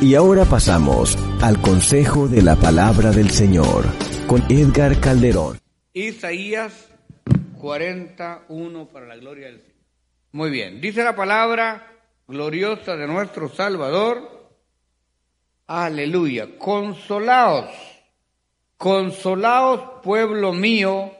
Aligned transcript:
Y 0.00 0.14
ahora 0.14 0.44
pasamos 0.44 1.16
al 1.40 1.58
consejo 1.62 2.28
de 2.28 2.42
la 2.42 2.54
palabra 2.56 3.12
del 3.12 3.30
Señor 3.30 3.86
con 4.26 4.42
Edgar 4.50 5.00
Calderón. 5.00 5.58
Isaías 5.94 6.90
41 7.58 8.88
para 8.88 9.06
la 9.06 9.16
gloria 9.16 9.46
del 9.46 9.60
Señor. 9.60 9.74
Muy 10.32 10.50
bien, 10.50 10.82
dice 10.82 11.02
la 11.02 11.16
palabra 11.16 11.90
gloriosa 12.28 12.94
de 12.94 13.06
nuestro 13.06 13.48
Salvador. 13.48 14.50
Aleluya, 15.66 16.58
consolaos, 16.58 17.70
consolaos 18.76 20.02
pueblo 20.02 20.52
mío, 20.52 21.10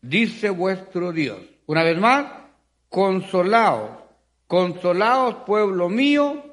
dice 0.00 0.48
vuestro 0.50 1.10
Dios. 1.10 1.40
Una 1.66 1.82
vez 1.82 1.98
más, 1.98 2.26
consolaos, 2.88 3.90
consolaos 4.46 5.34
pueblo 5.44 5.88
mío, 5.88 6.51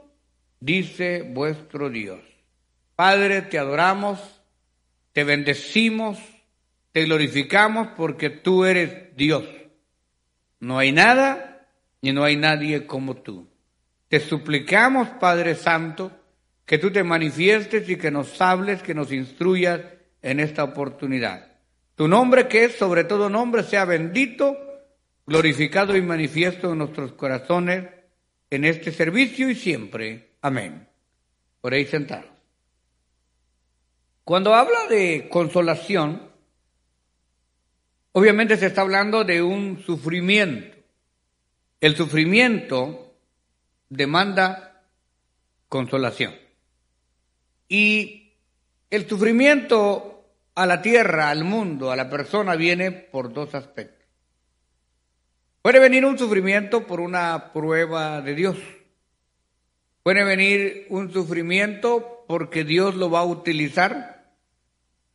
dice 0.59 1.21
vuestro 1.21 1.89
Dios. 1.89 2.19
Padre, 2.95 3.41
te 3.43 3.57
adoramos, 3.57 4.19
te 5.13 5.23
bendecimos, 5.23 6.19
te 6.91 7.05
glorificamos 7.05 7.89
porque 7.95 8.29
tú 8.29 8.65
eres 8.65 9.15
Dios. 9.15 9.45
No 10.59 10.77
hay 10.77 10.91
nada 10.91 11.67
ni 12.01 12.11
no 12.11 12.23
hay 12.23 12.35
nadie 12.35 12.85
como 12.85 13.15
tú. 13.15 13.47
Te 14.07 14.19
suplicamos, 14.19 15.07
Padre 15.19 15.55
Santo, 15.55 16.11
que 16.65 16.77
tú 16.77 16.91
te 16.91 17.03
manifiestes 17.03 17.87
y 17.89 17.95
que 17.95 18.11
nos 18.11 18.41
hables, 18.41 18.81
que 18.81 18.93
nos 18.93 19.11
instruyas 19.11 19.81
en 20.21 20.39
esta 20.39 20.63
oportunidad. 20.63 21.47
Tu 21.95 22.07
nombre, 22.07 22.47
que 22.47 22.65
es 22.65 22.75
sobre 22.75 23.03
todo 23.03 23.29
nombre, 23.29 23.63
sea 23.63 23.85
bendito, 23.85 24.57
glorificado 25.25 25.95
y 25.95 26.01
manifiesto 26.01 26.71
en 26.71 26.79
nuestros 26.79 27.13
corazones 27.13 27.85
en 28.49 28.65
este 28.65 28.91
servicio 28.91 29.49
y 29.49 29.55
siempre. 29.55 30.28
Amén. 30.41 30.87
Por 31.61 31.73
ahí 31.73 31.85
sentados. 31.85 32.29
Cuando 34.23 34.53
habla 34.53 34.87
de 34.87 35.27
consolación, 35.29 36.29
obviamente 38.11 38.57
se 38.57 38.67
está 38.67 38.81
hablando 38.81 39.23
de 39.23 39.41
un 39.41 39.81
sufrimiento. 39.83 40.77
El 41.81 41.95
sufrimiento 41.95 43.15
demanda 43.89 44.83
consolación. 45.67 46.35
Y 47.67 48.33
el 48.89 49.07
sufrimiento 49.07 50.25
a 50.55 50.65
la 50.65 50.81
tierra, 50.81 51.29
al 51.29 51.43
mundo, 51.43 51.91
a 51.91 51.95
la 51.95 52.09
persona 52.09 52.55
viene 52.55 52.91
por 52.91 53.33
dos 53.33 53.55
aspectos. 53.55 54.07
Puede 55.61 55.79
venir 55.79 56.05
un 56.05 56.17
sufrimiento 56.17 56.85
por 56.85 56.99
una 56.99 57.51
prueba 57.53 58.21
de 58.21 58.35
Dios. 58.35 58.57
Puede 60.03 60.23
venir 60.23 60.87
un 60.89 61.11
sufrimiento 61.11 62.25
porque 62.27 62.63
Dios 62.63 62.95
lo 62.95 63.09
va 63.09 63.19
a 63.19 63.25
utilizar 63.25 64.33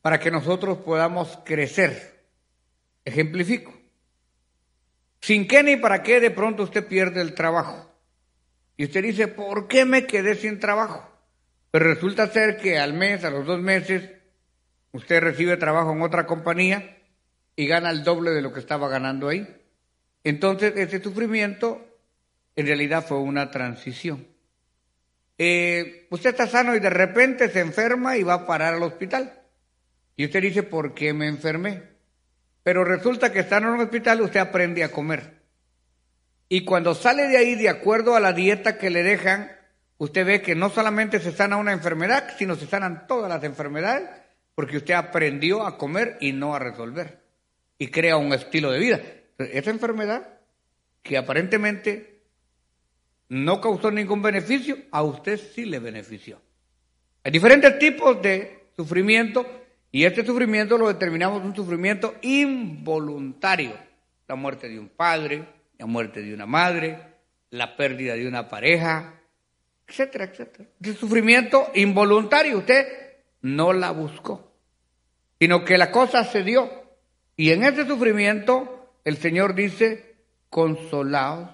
para 0.02 0.20
que 0.20 0.30
nosotros 0.30 0.78
podamos 0.78 1.38
crecer. 1.44 2.24
Ejemplifico. 3.04 3.72
Sin 5.20 5.46
qué 5.48 5.62
ni 5.62 5.76
para 5.76 6.02
qué 6.02 6.20
de 6.20 6.30
pronto 6.30 6.64
usted 6.64 6.86
pierde 6.86 7.22
el 7.22 7.34
trabajo. 7.34 7.90
Y 8.76 8.84
usted 8.84 9.02
dice, 9.02 9.28
¿por 9.28 9.68
qué 9.68 9.84
me 9.84 10.06
quedé 10.06 10.34
sin 10.34 10.58
trabajo? 10.58 11.08
Pero 11.70 11.86
resulta 11.86 12.28
ser 12.28 12.58
que 12.58 12.78
al 12.78 12.92
mes, 12.92 13.24
a 13.24 13.30
los 13.30 13.46
dos 13.46 13.60
meses, 13.60 14.10
usted 14.92 15.22
recibe 15.22 15.56
trabajo 15.56 15.92
en 15.92 16.02
otra 16.02 16.26
compañía 16.26 16.98
y 17.56 17.66
gana 17.66 17.90
el 17.90 18.04
doble 18.04 18.32
de 18.32 18.42
lo 18.42 18.52
que 18.52 18.60
estaba 18.60 18.88
ganando 18.88 19.28
ahí. 19.28 19.48
Entonces, 20.24 20.74
ese 20.76 21.02
sufrimiento 21.02 21.84
en 22.56 22.66
realidad 22.66 23.06
fue 23.06 23.18
una 23.18 23.50
transición. 23.50 24.33
Eh, 25.36 26.06
usted 26.10 26.30
está 26.30 26.46
sano 26.46 26.74
y 26.74 26.80
de 26.80 26.90
repente 26.90 27.48
se 27.48 27.60
enferma 27.60 28.16
y 28.16 28.22
va 28.22 28.34
a 28.34 28.46
parar 28.46 28.74
al 28.74 28.82
hospital. 28.82 29.42
Y 30.16 30.26
usted 30.26 30.42
dice, 30.42 30.62
¿por 30.62 30.94
qué 30.94 31.12
me 31.12 31.26
enfermé? 31.26 31.82
Pero 32.62 32.84
resulta 32.84 33.32
que 33.32 33.40
estando 33.40 33.68
en 33.68 33.74
un 33.74 33.80
hospital 33.80 34.20
usted 34.20 34.40
aprende 34.40 34.84
a 34.84 34.90
comer. 34.90 35.42
Y 36.48 36.64
cuando 36.64 36.94
sale 36.94 37.26
de 37.26 37.36
ahí 37.36 37.54
de 37.56 37.68
acuerdo 37.68 38.14
a 38.14 38.20
la 38.20 38.32
dieta 38.32 38.78
que 38.78 38.90
le 38.90 39.02
dejan, 39.02 39.50
usted 39.98 40.24
ve 40.24 40.42
que 40.42 40.54
no 40.54 40.70
solamente 40.70 41.18
se 41.18 41.32
sana 41.32 41.56
una 41.56 41.72
enfermedad, 41.72 42.34
sino 42.38 42.54
se 42.54 42.66
sanan 42.66 43.06
todas 43.06 43.28
las 43.28 43.42
enfermedades, 43.42 44.08
porque 44.54 44.76
usted 44.76 44.94
aprendió 44.94 45.66
a 45.66 45.76
comer 45.76 46.16
y 46.20 46.32
no 46.32 46.54
a 46.54 46.60
resolver. 46.60 47.22
Y 47.76 47.88
crea 47.88 48.16
un 48.16 48.32
estilo 48.32 48.70
de 48.70 48.78
vida. 48.78 49.00
Esa 49.38 49.70
enfermedad, 49.70 50.28
que 51.02 51.18
aparentemente 51.18 52.13
no 53.28 53.60
causó 53.60 53.90
ningún 53.90 54.22
beneficio, 54.22 54.76
a 54.90 55.02
usted 55.02 55.38
sí 55.38 55.64
le 55.64 55.78
benefició. 55.78 56.40
Hay 57.22 57.32
diferentes 57.32 57.78
tipos 57.78 58.20
de 58.20 58.66
sufrimiento 58.76 59.46
y 59.90 60.04
este 60.04 60.26
sufrimiento 60.26 60.76
lo 60.76 60.88
determinamos 60.88 61.42
un 61.42 61.54
sufrimiento 61.54 62.16
involuntario. 62.22 63.72
La 64.26 64.34
muerte 64.34 64.68
de 64.68 64.78
un 64.78 64.88
padre, 64.88 65.44
la 65.78 65.86
muerte 65.86 66.20
de 66.20 66.34
una 66.34 66.46
madre, 66.46 66.98
la 67.50 67.76
pérdida 67.76 68.14
de 68.14 68.26
una 68.26 68.48
pareja, 68.48 69.20
etcétera, 69.86 70.24
etcétera. 70.24 70.68
El 70.82 70.96
sufrimiento 70.96 71.70
involuntario, 71.74 72.58
usted 72.58 72.86
no 73.42 73.72
la 73.72 73.90
buscó, 73.92 74.52
sino 75.38 75.64
que 75.64 75.78
la 75.78 75.90
cosa 75.90 76.24
se 76.24 76.42
dio. 76.42 76.70
Y 77.36 77.50
en 77.50 77.64
ese 77.64 77.86
sufrimiento 77.86 78.90
el 79.04 79.16
Señor 79.16 79.54
dice, 79.54 80.16
consolaos 80.50 81.53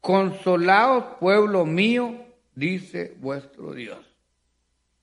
Consolaos, 0.00 1.16
pueblo 1.20 1.66
mío, 1.66 2.26
dice 2.54 3.14
vuestro 3.18 3.74
Dios. 3.74 3.98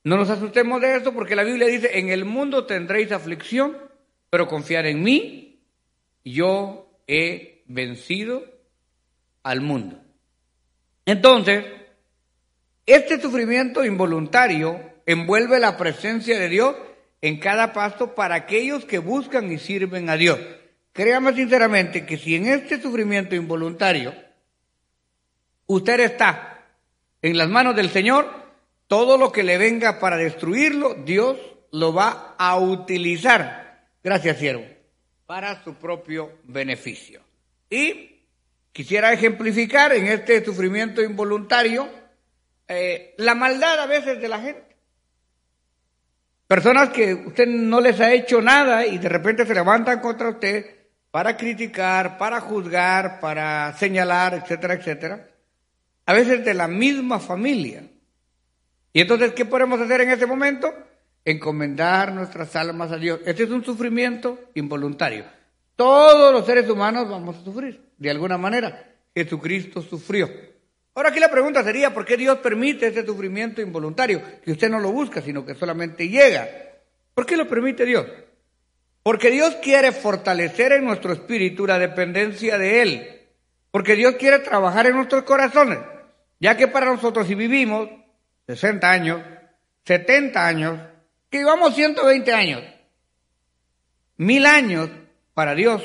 No 0.04 0.16
nos 0.18 0.30
asustemos 0.30 0.82
de 0.82 0.96
esto 0.96 1.14
porque 1.14 1.36
la 1.36 1.44
Biblia 1.44 1.68
dice, 1.68 2.00
en 2.00 2.10
el 2.10 2.26
mundo 2.26 2.66
tendréis 2.66 3.12
aflicción, 3.12 3.78
pero 4.30 4.48
confiar 4.48 4.86
en 4.86 5.04
mí, 5.04 5.60
yo 6.24 6.90
he 7.08 7.64
vencido 7.68 8.44
al 9.44 9.62
mundo. 9.62 10.02
Entonces, 11.06 11.66
este 12.86 13.20
sufrimiento 13.22 13.84
involuntario 13.84 14.80
envuelve 15.06 15.60
la 15.60 15.78
presencia 15.78 16.40
de 16.40 16.50
Dios 16.50 16.76
en 17.22 17.40
cada 17.40 17.74
paso 17.74 18.16
para 18.16 18.36
aquellos 18.36 18.86
que 18.86 19.00
buscan 19.00 19.52
y 19.52 19.58
sirven 19.58 20.10
a 20.10 20.18
Dios. 20.18 20.40
Créame 20.94 21.34
sinceramente 21.34 22.06
que 22.06 22.18
si 22.18 22.36
en 22.36 22.48
este 22.48 22.82
sufrimiento 22.82 23.36
involuntario 23.36 24.14
usted 25.68 26.00
está 26.00 26.66
en 27.22 27.38
las 27.38 27.50
manos 27.50 27.76
del 27.76 27.90
Señor, 27.90 28.30
todo 28.88 29.18
lo 29.18 29.32
que 29.32 29.44
le 29.44 29.58
venga 29.58 30.00
para 30.00 30.18
destruirlo, 30.18 30.96
Dios 30.96 31.38
lo 31.72 31.94
va 31.94 32.36
a 32.38 32.58
utilizar, 32.58 33.86
gracias 34.04 34.38
siervo, 34.38 34.66
para 35.26 35.64
su 35.64 35.76
propio 35.76 36.40
beneficio. 36.44 37.22
Y 37.70 38.24
quisiera 38.72 39.12
ejemplificar 39.12 39.94
en 39.94 40.08
este 40.08 40.44
sufrimiento 40.44 41.02
involuntario 41.02 41.90
eh, 42.68 43.14
la 43.18 43.36
maldad 43.36 43.80
a 43.80 43.86
veces 43.86 44.22
de 44.22 44.28
la 44.28 44.40
gente. 44.40 44.78
Personas 46.48 46.90
que 46.90 47.14
usted 47.14 47.46
no 47.46 47.82
les 47.82 48.00
ha 48.00 48.14
hecho 48.14 48.42
nada 48.42 48.86
y 48.86 48.98
de 49.00 49.10
repente 49.10 49.46
se 49.46 49.54
levantan 49.54 50.00
contra 50.00 50.30
usted 50.30 50.66
para 51.12 51.36
criticar, 51.36 52.18
para 52.18 52.40
juzgar, 52.40 53.20
para 53.20 53.74
señalar, 53.74 54.34
etcétera, 54.34 54.76
etcétera 54.76 55.28
a 56.08 56.14
veces 56.14 56.44
de 56.44 56.54
la 56.54 56.68
misma 56.68 57.20
familia. 57.20 57.84
Y 58.94 59.02
entonces, 59.02 59.34
¿qué 59.34 59.46
podemos 59.46 59.80
hacer 59.80 60.02
en 60.02 60.10
ese 60.10 60.26
momento? 60.26 60.74
Encomendar 61.26 62.14
nuestras 62.14 62.56
almas 62.56 62.92
a 62.94 62.98
Dios. 62.98 63.20
Este 63.26 63.44
es 63.44 63.50
un 63.50 63.64
sufrimiento 63.64 64.40
involuntario. 64.56 65.26
Todos 65.76 66.32
los 66.34 66.46
seres 66.46 66.70
humanos 66.70 67.10
vamos 67.10 67.36
a 67.36 67.44
sufrir, 67.44 67.92
de 67.98 68.10
alguna 68.10 68.38
manera. 68.38 68.90
Jesucristo 69.14 69.82
sufrió. 69.82 70.30
Ahora 70.96 71.10
aquí 71.10 71.20
la 71.20 71.30
pregunta 71.30 71.62
sería, 71.62 71.94
¿por 71.94 72.06
qué 72.06 72.16
Dios 72.16 72.38
permite 72.38 72.88
ese 72.88 73.06
sufrimiento 73.06 73.62
involuntario? 73.62 74.22
Que 74.44 74.54
usted 74.54 74.70
no 74.70 74.80
lo 74.80 74.94
busca, 74.94 75.22
sino 75.22 75.46
que 75.46 75.56
solamente 75.56 76.08
llega. 76.08 76.48
¿Por 77.14 77.26
qué 77.26 77.36
lo 77.36 77.50
permite 77.50 77.86
Dios? 77.86 78.06
Porque 79.04 79.30
Dios 79.30 79.58
quiere 79.62 79.92
fortalecer 79.92 80.72
en 80.72 80.86
nuestro 80.86 81.12
espíritu 81.12 81.68
la 81.68 81.78
dependencia 81.78 82.58
de 82.58 82.82
Él. 82.82 83.22
Porque 83.72 83.96
Dios 83.96 84.16
quiere 84.16 84.40
trabajar 84.40 84.88
en 84.88 84.96
nuestros 84.96 85.24
corazones. 85.24 85.80
Ya 86.40 86.56
que 86.56 86.68
para 86.68 86.88
nosotros 86.88 87.28
si 87.28 87.36
vivimos 87.36 87.90
60 88.48 88.90
años, 88.90 89.22
70 89.86 90.48
años, 90.48 90.80
que 91.30 91.40
vivamos 91.40 91.76
120 91.76 92.34
años, 92.34 92.64
mil 94.18 94.46
años 94.46 94.90
para 95.34 95.56
Dios 95.56 95.84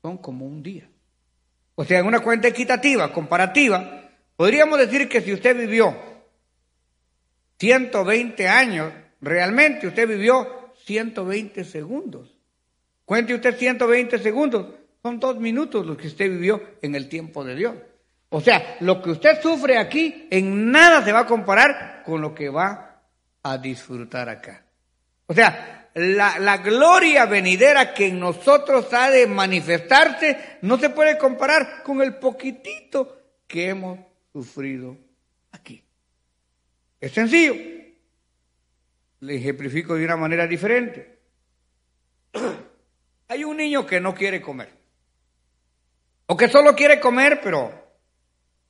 son 0.00 0.18
como 0.18 0.46
un 0.46 0.62
día. 0.62 0.88
O 1.74 1.84
sea, 1.84 2.00
en 2.00 2.06
una 2.06 2.20
cuenta 2.20 2.48
equitativa, 2.48 3.12
comparativa, 3.12 4.10
podríamos 4.36 4.78
decir 4.78 5.08
que 5.08 5.20
si 5.20 5.32
usted 5.32 5.56
vivió 5.56 5.96
120 7.58 8.48
años, 8.48 8.92
realmente 9.20 9.86
usted 9.86 10.08
vivió 10.08 10.74
120 10.84 11.64
segundos. 11.64 12.36
Cuente 13.04 13.34
usted 13.34 13.56
120 13.56 14.18
segundos, 14.18 14.74
son 15.02 15.18
dos 15.18 15.36
minutos 15.38 15.86
los 15.86 15.96
que 15.96 16.08
usted 16.08 16.30
vivió 16.30 16.62
en 16.82 16.94
el 16.94 17.08
tiempo 17.08 17.44
de 17.44 17.54
Dios. 17.54 17.74
O 18.34 18.40
sea, 18.40 18.78
lo 18.80 19.02
que 19.02 19.10
usted 19.10 19.42
sufre 19.42 19.76
aquí 19.76 20.26
en 20.30 20.70
nada 20.70 21.04
se 21.04 21.12
va 21.12 21.20
a 21.20 21.26
comparar 21.26 22.02
con 22.02 22.22
lo 22.22 22.34
que 22.34 22.48
va 22.48 23.02
a 23.42 23.58
disfrutar 23.58 24.30
acá. 24.30 24.64
O 25.26 25.34
sea, 25.34 25.90
la, 25.92 26.38
la, 26.38 26.56
gloria 26.56 27.26
venidera 27.26 27.92
que 27.92 28.06
en 28.06 28.18
nosotros 28.18 28.90
ha 28.94 29.10
de 29.10 29.26
manifestarse 29.26 30.58
no 30.62 30.78
se 30.78 30.88
puede 30.88 31.18
comparar 31.18 31.82
con 31.82 32.00
el 32.00 32.14
poquitito 32.14 33.20
que 33.46 33.68
hemos 33.68 33.98
sufrido 34.32 34.96
aquí. 35.50 35.84
Es 37.02 37.12
sencillo. 37.12 37.54
Le 39.20 39.36
ejemplifico 39.36 39.94
de 39.94 40.06
una 40.06 40.16
manera 40.16 40.46
diferente. 40.46 41.18
Hay 43.28 43.44
un 43.44 43.58
niño 43.58 43.84
que 43.84 44.00
no 44.00 44.14
quiere 44.14 44.40
comer. 44.40 44.70
O 46.24 46.34
que 46.34 46.48
solo 46.48 46.74
quiere 46.74 46.98
comer, 46.98 47.38
pero 47.42 47.81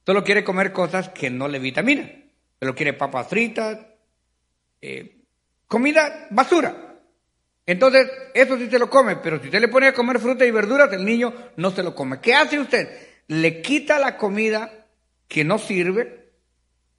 solo 0.04 0.24
quiere 0.24 0.44
comer 0.44 0.72
cosas 0.72 1.08
que 1.10 1.30
no 1.30 1.48
le 1.48 1.58
vitaminan. 1.58 2.24
Pero 2.58 2.74
quiere 2.74 2.92
papas 2.92 3.28
fritas, 3.28 3.78
eh, 4.80 5.16
comida 5.66 6.26
basura. 6.30 6.98
Entonces, 7.64 8.10
eso 8.34 8.58
sí 8.58 8.68
se 8.68 8.78
lo 8.78 8.90
come, 8.90 9.16
pero 9.16 9.38
si 9.40 9.46
usted 9.46 9.60
le 9.60 9.68
pone 9.68 9.88
a 9.88 9.94
comer 9.94 10.18
fruta 10.18 10.44
y 10.44 10.50
verduras, 10.50 10.92
el 10.92 11.04
niño 11.04 11.32
no 11.56 11.70
se 11.70 11.82
lo 11.82 11.94
come. 11.94 12.20
¿Qué 12.20 12.34
hace 12.34 12.58
usted? 12.58 12.88
Le 13.28 13.62
quita 13.62 13.98
la 13.98 14.16
comida 14.16 14.86
que 15.28 15.44
no 15.44 15.58
sirve 15.58 16.30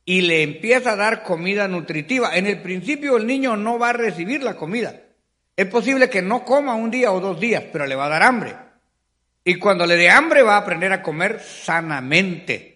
y 0.06 0.22
le 0.22 0.44
empieza 0.44 0.94
a 0.94 0.96
dar 0.96 1.24
comida 1.24 1.68
nutritiva. 1.68 2.36
En 2.36 2.48
el 2.48 2.62
principio 2.62 3.18
el 3.18 3.28
niño 3.28 3.58
no 3.58 3.78
va 3.78 3.90
a 3.90 3.94
recibir 3.94 4.42
la 4.42 4.56
comida. 4.56 5.02
Es 5.56 5.68
posible 5.68 6.10
que 6.10 6.22
no 6.22 6.44
coma 6.44 6.76
un 6.76 6.90
día 6.90 7.12
o 7.12 7.20
dos 7.20 7.40
días, 7.40 7.64
pero 7.72 7.86
le 7.86 7.96
va 7.96 8.06
a 8.06 8.10
dar 8.10 8.24
hambre. 8.24 8.56
Y 9.44 9.56
cuando 9.56 9.86
le 9.86 9.98
dé 9.98 10.10
hambre 10.10 10.42
va 10.42 10.56
a 10.56 10.60
aprender 10.60 10.92
a 10.94 11.04
comer 11.04 11.40
sanamente. 11.42 12.73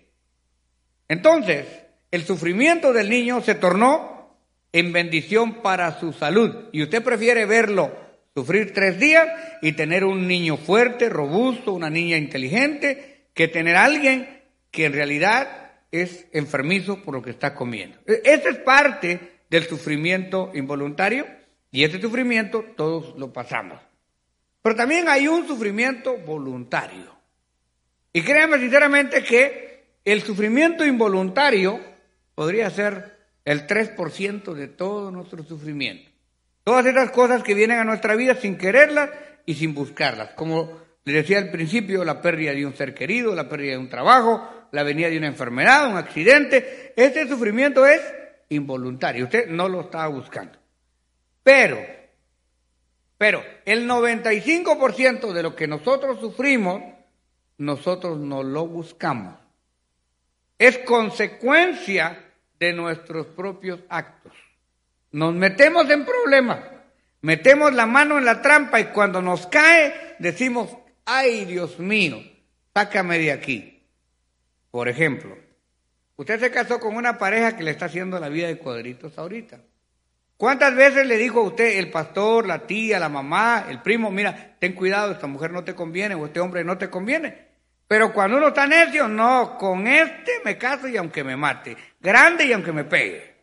Entonces, 1.07 1.65
el 2.11 2.23
sufrimiento 2.25 2.93
del 2.93 3.09
niño 3.09 3.41
se 3.41 3.55
tornó 3.55 4.37
en 4.71 4.93
bendición 4.93 5.61
para 5.61 5.99
su 5.99 6.13
salud. 6.13 6.69
Y 6.71 6.83
usted 6.83 7.03
prefiere 7.03 7.45
verlo 7.45 7.91
sufrir 8.33 8.73
tres 8.73 8.99
días 8.99 9.27
y 9.61 9.71
tener 9.71 10.05
un 10.05 10.27
niño 10.27 10.57
fuerte, 10.57 11.09
robusto, 11.09 11.73
una 11.73 11.89
niña 11.89 12.17
inteligente, 12.17 13.29
que 13.33 13.47
tener 13.47 13.75
a 13.75 13.85
alguien 13.85 14.43
que 14.71 14.85
en 14.85 14.93
realidad 14.93 15.71
es 15.91 16.27
enfermizo 16.33 17.03
por 17.03 17.15
lo 17.15 17.21
que 17.21 17.31
está 17.31 17.55
comiendo. 17.55 17.97
E-, 18.05 18.21
esa 18.23 18.49
es 18.49 18.57
parte 18.57 19.19
del 19.49 19.63
sufrimiento 19.65 20.51
involuntario 20.53 21.25
y 21.71 21.83
ese 21.83 21.99
sufrimiento 21.99 22.63
todos 22.75 23.17
lo 23.17 23.33
pasamos. 23.33 23.79
Pero 24.61 24.75
también 24.75 25.07
hay 25.07 25.27
un 25.27 25.47
sufrimiento 25.47 26.17
voluntario. 26.17 27.15
Y 28.13 28.21
créanme 28.21 28.59
sinceramente 28.59 29.23
que 29.23 29.76
el 30.13 30.21
sufrimiento 30.23 30.85
involuntario 30.85 31.81
podría 32.33 32.69
ser 32.69 33.17
el 33.43 33.67
3% 33.67 34.53
de 34.53 34.69
todo 34.69 35.11
nuestro 35.11 35.43
sufrimiento. 35.43 36.09
Todas 36.63 36.85
esas 36.85 37.11
cosas 37.11 37.43
que 37.43 37.53
vienen 37.53 37.79
a 37.79 37.83
nuestra 37.83 38.15
vida 38.15 38.35
sin 38.35 38.57
quererlas 38.57 39.09
y 39.45 39.55
sin 39.55 39.73
buscarlas. 39.73 40.29
Como 40.29 40.79
les 41.03 41.13
decía 41.13 41.39
al 41.39 41.51
principio, 41.51 42.05
la 42.05 42.21
pérdida 42.21 42.53
de 42.53 42.65
un 42.65 42.73
ser 42.73 42.93
querido, 42.93 43.35
la 43.35 43.49
pérdida 43.49 43.71
de 43.73 43.79
un 43.79 43.89
trabajo, 43.89 44.47
la 44.71 44.83
venida 44.83 45.09
de 45.09 45.17
una 45.17 45.27
enfermedad, 45.27 45.89
un 45.89 45.97
accidente. 45.97 46.93
Este 46.95 47.27
sufrimiento 47.27 47.85
es 47.85 48.01
involuntario. 48.47 49.25
Usted 49.25 49.49
no 49.49 49.67
lo 49.67 49.81
estaba 49.81 50.07
buscando. 50.07 50.57
Pero, 51.43 51.79
pero 53.17 53.43
el 53.65 53.89
95% 53.89 55.33
de 55.33 55.43
lo 55.43 55.53
que 55.53 55.67
nosotros 55.67 56.21
sufrimos, 56.21 56.81
nosotros 57.57 58.17
no 58.17 58.41
lo 58.41 58.67
buscamos. 58.67 59.46
Es 60.57 60.77
consecuencia 60.79 62.23
de 62.59 62.73
nuestros 62.73 63.27
propios 63.27 63.79
actos. 63.89 64.33
Nos 65.11 65.33
metemos 65.33 65.89
en 65.89 66.05
problemas, 66.05 66.59
metemos 67.21 67.73
la 67.73 67.85
mano 67.85 68.17
en 68.17 68.25
la 68.25 68.41
trampa 68.41 68.79
y 68.79 68.85
cuando 68.85 69.21
nos 69.21 69.47
cae 69.47 70.15
decimos, 70.19 70.75
ay 71.05 71.45
Dios 71.45 71.79
mío, 71.79 72.21
sácame 72.73 73.19
de 73.19 73.31
aquí. 73.31 73.83
Por 74.71 74.89
ejemplo, 74.89 75.37
usted 76.17 76.39
se 76.39 76.51
casó 76.51 76.79
con 76.79 76.95
una 76.95 77.17
pareja 77.17 77.55
que 77.55 77.63
le 77.63 77.71
está 77.71 77.85
haciendo 77.85 78.19
la 78.19 78.29
vida 78.29 78.47
de 78.47 78.57
cuadritos 78.57 79.17
ahorita. 79.17 79.59
¿Cuántas 80.37 80.75
veces 80.75 81.07
le 81.07 81.17
dijo 81.17 81.39
a 81.39 81.43
usted 81.43 81.79
el 81.79 81.89
pastor, 81.89 82.45
la 82.45 82.67
tía, 82.67 82.99
la 82.99 83.09
mamá, 83.09 83.65
el 83.69 83.81
primo, 83.81 84.11
mira, 84.11 84.55
ten 84.59 84.73
cuidado, 84.73 85.11
esta 85.11 85.25
mujer 85.25 85.51
no 85.51 85.63
te 85.63 85.73
conviene 85.73 86.13
o 86.13 86.27
este 86.27 86.39
hombre 86.39 86.63
no 86.63 86.77
te 86.77 86.91
conviene? 86.91 87.46
Pero 87.87 88.11
cuando 88.13 88.37
uno 88.37 88.49
está 88.49 88.67
necio, 88.67 89.07
no, 89.07 89.57
con 89.57 89.87
este 89.87 90.41
me 90.43 90.57
caso 90.57 90.87
y 90.87 90.97
aunque 90.97 91.23
me 91.23 91.37
mate, 91.37 91.77
grande 91.99 92.45
y 92.45 92.53
aunque 92.53 92.73
me 92.73 92.83
pegue. 92.83 93.35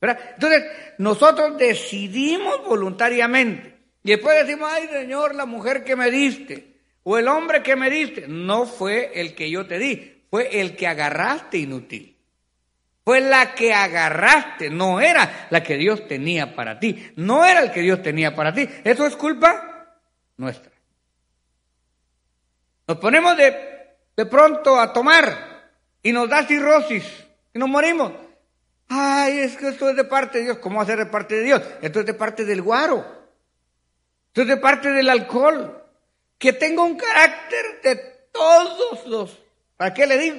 Entonces, 0.00 0.64
nosotros 0.98 1.58
decidimos 1.58 2.64
voluntariamente 2.64 3.76
y 4.02 4.10
después 4.10 4.46
decimos, 4.46 4.70
ay 4.72 4.88
Señor, 4.88 5.34
la 5.34 5.46
mujer 5.46 5.84
que 5.84 5.96
me 5.96 6.10
diste 6.10 6.76
o 7.02 7.18
el 7.18 7.28
hombre 7.28 7.62
que 7.62 7.76
me 7.76 7.90
diste, 7.90 8.26
no 8.28 8.66
fue 8.66 9.12
el 9.14 9.34
que 9.34 9.50
yo 9.50 9.66
te 9.66 9.78
di, 9.78 10.24
fue 10.30 10.60
el 10.60 10.76
que 10.76 10.86
agarraste 10.86 11.58
inútil. 11.58 12.16
Fue 13.04 13.20
la 13.20 13.54
que 13.54 13.72
agarraste, 13.72 14.68
no 14.70 15.00
era 15.00 15.48
la 15.50 15.62
que 15.62 15.76
Dios 15.76 16.06
tenía 16.06 16.54
para 16.54 16.78
ti, 16.78 17.12
no 17.16 17.44
era 17.44 17.60
el 17.60 17.70
que 17.70 17.80
Dios 17.80 18.02
tenía 18.02 18.34
para 18.34 18.52
ti. 18.52 18.68
Eso 18.84 19.06
es 19.06 19.16
culpa 19.16 19.96
nuestra. 20.36 20.70
Nos 22.90 22.98
ponemos 22.98 23.36
de, 23.36 23.54
de 24.16 24.26
pronto 24.26 24.76
a 24.76 24.92
tomar 24.92 25.70
y 26.02 26.10
nos 26.10 26.28
da 26.28 26.44
cirrosis 26.44 27.04
y 27.54 27.58
nos 27.60 27.68
morimos. 27.68 28.12
Ay, 28.88 29.38
es 29.38 29.56
que 29.56 29.68
esto 29.68 29.90
es 29.90 29.94
de 29.94 30.02
parte 30.02 30.38
de 30.38 30.44
Dios. 30.46 30.58
¿Cómo 30.58 30.78
va 30.78 30.82
a 30.82 30.86
ser 30.86 30.98
de 30.98 31.06
parte 31.06 31.36
de 31.36 31.44
Dios? 31.44 31.62
Esto 31.82 32.00
es 32.00 32.06
de 32.06 32.14
parte 32.14 32.44
del 32.44 32.62
guaro. 32.62 33.06
Esto 34.26 34.42
es 34.42 34.48
de 34.48 34.56
parte 34.56 34.90
del 34.90 35.08
alcohol. 35.08 35.84
Que 36.36 36.52
tenga 36.52 36.82
un 36.82 36.96
carácter 36.96 37.80
de 37.80 37.94
todos 38.32 39.06
los... 39.06 39.38
¿Para 39.76 39.94
qué 39.94 40.08
le 40.08 40.18
digo? 40.18 40.38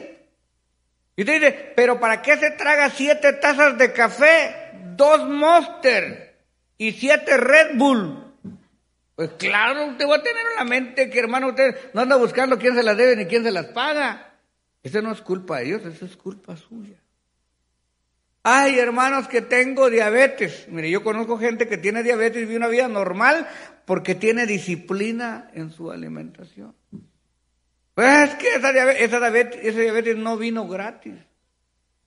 Y 1.15 1.21
usted 1.21 1.33
dice, 1.35 1.73
pero 1.73 2.01
¿para 2.01 2.21
qué 2.21 2.35
se 2.35 2.51
traga 2.51 2.89
siete 2.89 3.31
tazas 3.31 3.77
de 3.77 3.93
café, 3.93 4.73
dos 4.97 5.25
Monster 5.25 6.37
y 6.77 6.91
siete 6.91 7.37
Red 7.37 7.77
Bull? 7.77 8.30
Pues 9.21 9.33
claro, 9.37 9.85
usted 9.85 10.07
va 10.09 10.15
a 10.15 10.23
tener 10.23 10.43
en 10.43 10.55
la 10.55 10.63
mente 10.63 11.07
que 11.11 11.19
hermano, 11.19 11.49
usted 11.49 11.75
no 11.93 12.01
anda 12.01 12.15
buscando 12.15 12.57
quién 12.57 12.73
se 12.73 12.81
las 12.81 12.97
debe 12.97 13.15
ni 13.15 13.25
quién 13.25 13.43
se 13.43 13.51
las 13.51 13.67
paga. 13.67 14.33
Eso 14.81 14.99
no 15.03 15.11
es 15.11 15.21
culpa 15.21 15.59
de 15.59 15.65
Dios, 15.65 15.85
eso 15.85 16.05
es 16.05 16.17
culpa 16.17 16.57
suya. 16.57 16.99
Ay, 18.41 18.79
hermanos, 18.79 19.27
que 19.27 19.43
tengo 19.43 19.91
diabetes. 19.91 20.65
Mire, 20.69 20.89
yo 20.89 21.03
conozco 21.03 21.37
gente 21.37 21.67
que 21.67 21.77
tiene 21.77 22.01
diabetes 22.01 22.41
y 22.41 22.45
vive 22.45 22.57
una 22.57 22.67
vida 22.67 22.87
normal 22.87 23.47
porque 23.85 24.15
tiene 24.15 24.47
disciplina 24.47 25.51
en 25.53 25.69
su 25.69 25.91
alimentación. 25.91 26.73
Pues 27.93 28.29
es 28.29 28.35
que 28.37 28.55
esa 28.55 28.73
diabetes, 28.73 29.03
esa 29.61 29.81
diabetes, 29.81 30.17
no 30.17 30.35
vino 30.35 30.67
gratis. 30.67 31.13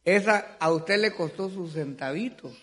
Esa 0.05 0.57
a 0.59 0.73
usted 0.73 1.01
le 1.01 1.13
costó 1.13 1.49
sus 1.49 1.75
centavitos. 1.75 2.61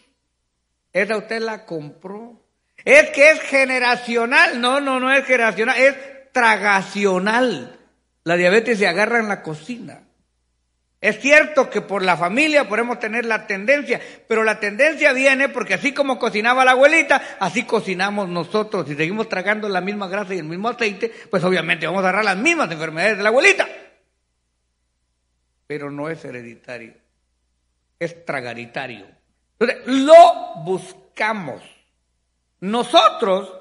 Esa 0.91 1.15
usted 1.15 1.39
la 1.39 1.65
compró. 1.65 2.50
Es 2.85 3.09
que 3.09 3.31
es 3.31 3.41
generacional. 3.41 4.59
No, 4.59 4.79
no, 4.79 5.00
no 5.00 5.11
es 5.11 5.25
generacional, 5.25 5.77
es 5.77 5.95
tragacional. 6.31 7.79
La 8.23 8.35
diabetes 8.35 8.79
se 8.79 8.88
agarra 8.88 9.19
en 9.19 9.27
la 9.27 9.41
cocina. 9.41 10.03
Es 11.01 11.19
cierto 11.19 11.67
que 11.67 11.81
por 11.81 12.03
la 12.03 12.15
familia 12.15 12.69
podemos 12.69 13.00
tener 13.00 13.25
la 13.25 13.47
tendencia, 13.47 14.00
pero 14.27 14.43
la 14.43 14.59
tendencia 14.59 15.13
viene 15.13 15.50
porque 15.50 15.73
así 15.73 15.95
como 15.95 16.19
cocinaba 16.19 16.63
la 16.63 16.71
abuelita, 16.71 17.38
así 17.39 17.63
cocinamos 17.63 18.29
nosotros. 18.29 18.88
Si 18.88 18.93
seguimos 18.95 19.27
tragando 19.27 19.67
la 19.67 19.81
misma 19.81 20.07
grasa 20.07 20.35
y 20.35 20.38
el 20.38 20.43
mismo 20.43 20.69
aceite, 20.69 21.11
pues 21.31 21.43
obviamente 21.43 21.88
vamos 21.88 22.03
a 22.03 22.09
agarrar 22.09 22.25
las 22.25 22.38
mismas 22.38 22.71
enfermedades 22.71 23.17
de 23.17 23.23
la 23.23 23.29
abuelita. 23.29 23.67
Pero 25.65 25.89
no 25.89 26.07
es 26.07 26.23
hereditario, 26.23 26.93
es 27.97 28.23
tragaritario. 28.23 29.07
Entonces, 29.59 29.88
lo 29.88 30.61
buscamos. 30.63 31.63
Nosotros 32.62 33.53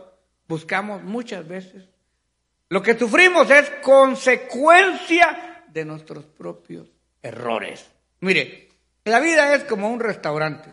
buscamos 0.47 1.02
muchas 1.02 1.47
veces. 1.47 1.85
Lo 2.69 2.83
que 2.83 2.97
sufrimos 2.97 3.50
es 3.50 3.69
consecuencia 3.83 5.64
de 5.69 5.85
nuestros 5.85 6.25
propios 6.25 6.88
errores. 7.23 7.85
Mire, 8.21 8.69
la 9.04 9.21
vida 9.21 9.54
es 9.54 9.64
como 9.64 9.90
un 9.90 10.00
restaurante. 10.00 10.71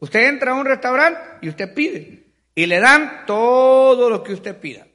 Usted 0.00 0.28
entra 0.28 0.52
a 0.52 0.54
un 0.56 0.66
restaurante 0.66 1.20
y 1.40 1.48
usted 1.48 1.72
pide 1.72 2.24
y 2.54 2.66
le 2.66 2.80
dan 2.80 3.24
todo 3.26 4.10
lo 4.10 4.22
que 4.22 4.34
usted 4.34 4.58
pida. 4.58 4.86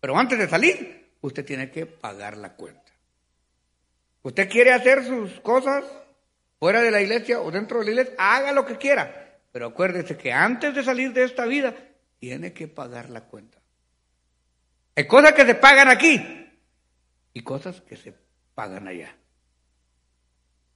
Pero 0.00 0.16
antes 0.16 0.38
de 0.38 0.48
salir, 0.48 1.10
usted 1.20 1.44
tiene 1.44 1.70
que 1.70 1.86
pagar 1.86 2.36
la 2.36 2.54
cuenta. 2.54 2.92
Usted 4.22 4.48
quiere 4.48 4.72
hacer 4.72 5.04
sus 5.04 5.40
cosas 5.40 5.84
fuera 6.58 6.80
de 6.80 6.90
la 6.90 7.02
iglesia 7.02 7.40
o 7.40 7.50
dentro 7.50 7.80
de 7.80 7.84
la 7.86 7.90
iglesia, 7.90 8.14
haga 8.16 8.52
lo 8.52 8.64
que 8.64 8.78
quiera. 8.78 9.23
Pero 9.54 9.66
acuérdese 9.66 10.16
que 10.16 10.32
antes 10.32 10.74
de 10.74 10.82
salir 10.82 11.12
de 11.12 11.22
esta 11.22 11.46
vida, 11.46 11.76
tiene 12.18 12.52
que 12.52 12.66
pagar 12.66 13.08
la 13.08 13.20
cuenta. 13.20 13.56
Hay 14.96 15.06
cosas 15.06 15.32
que 15.32 15.46
se 15.46 15.54
pagan 15.54 15.86
aquí 15.86 16.50
y 17.32 17.40
cosas 17.42 17.80
que 17.82 17.94
se 17.96 18.16
pagan 18.56 18.88
allá. 18.88 19.16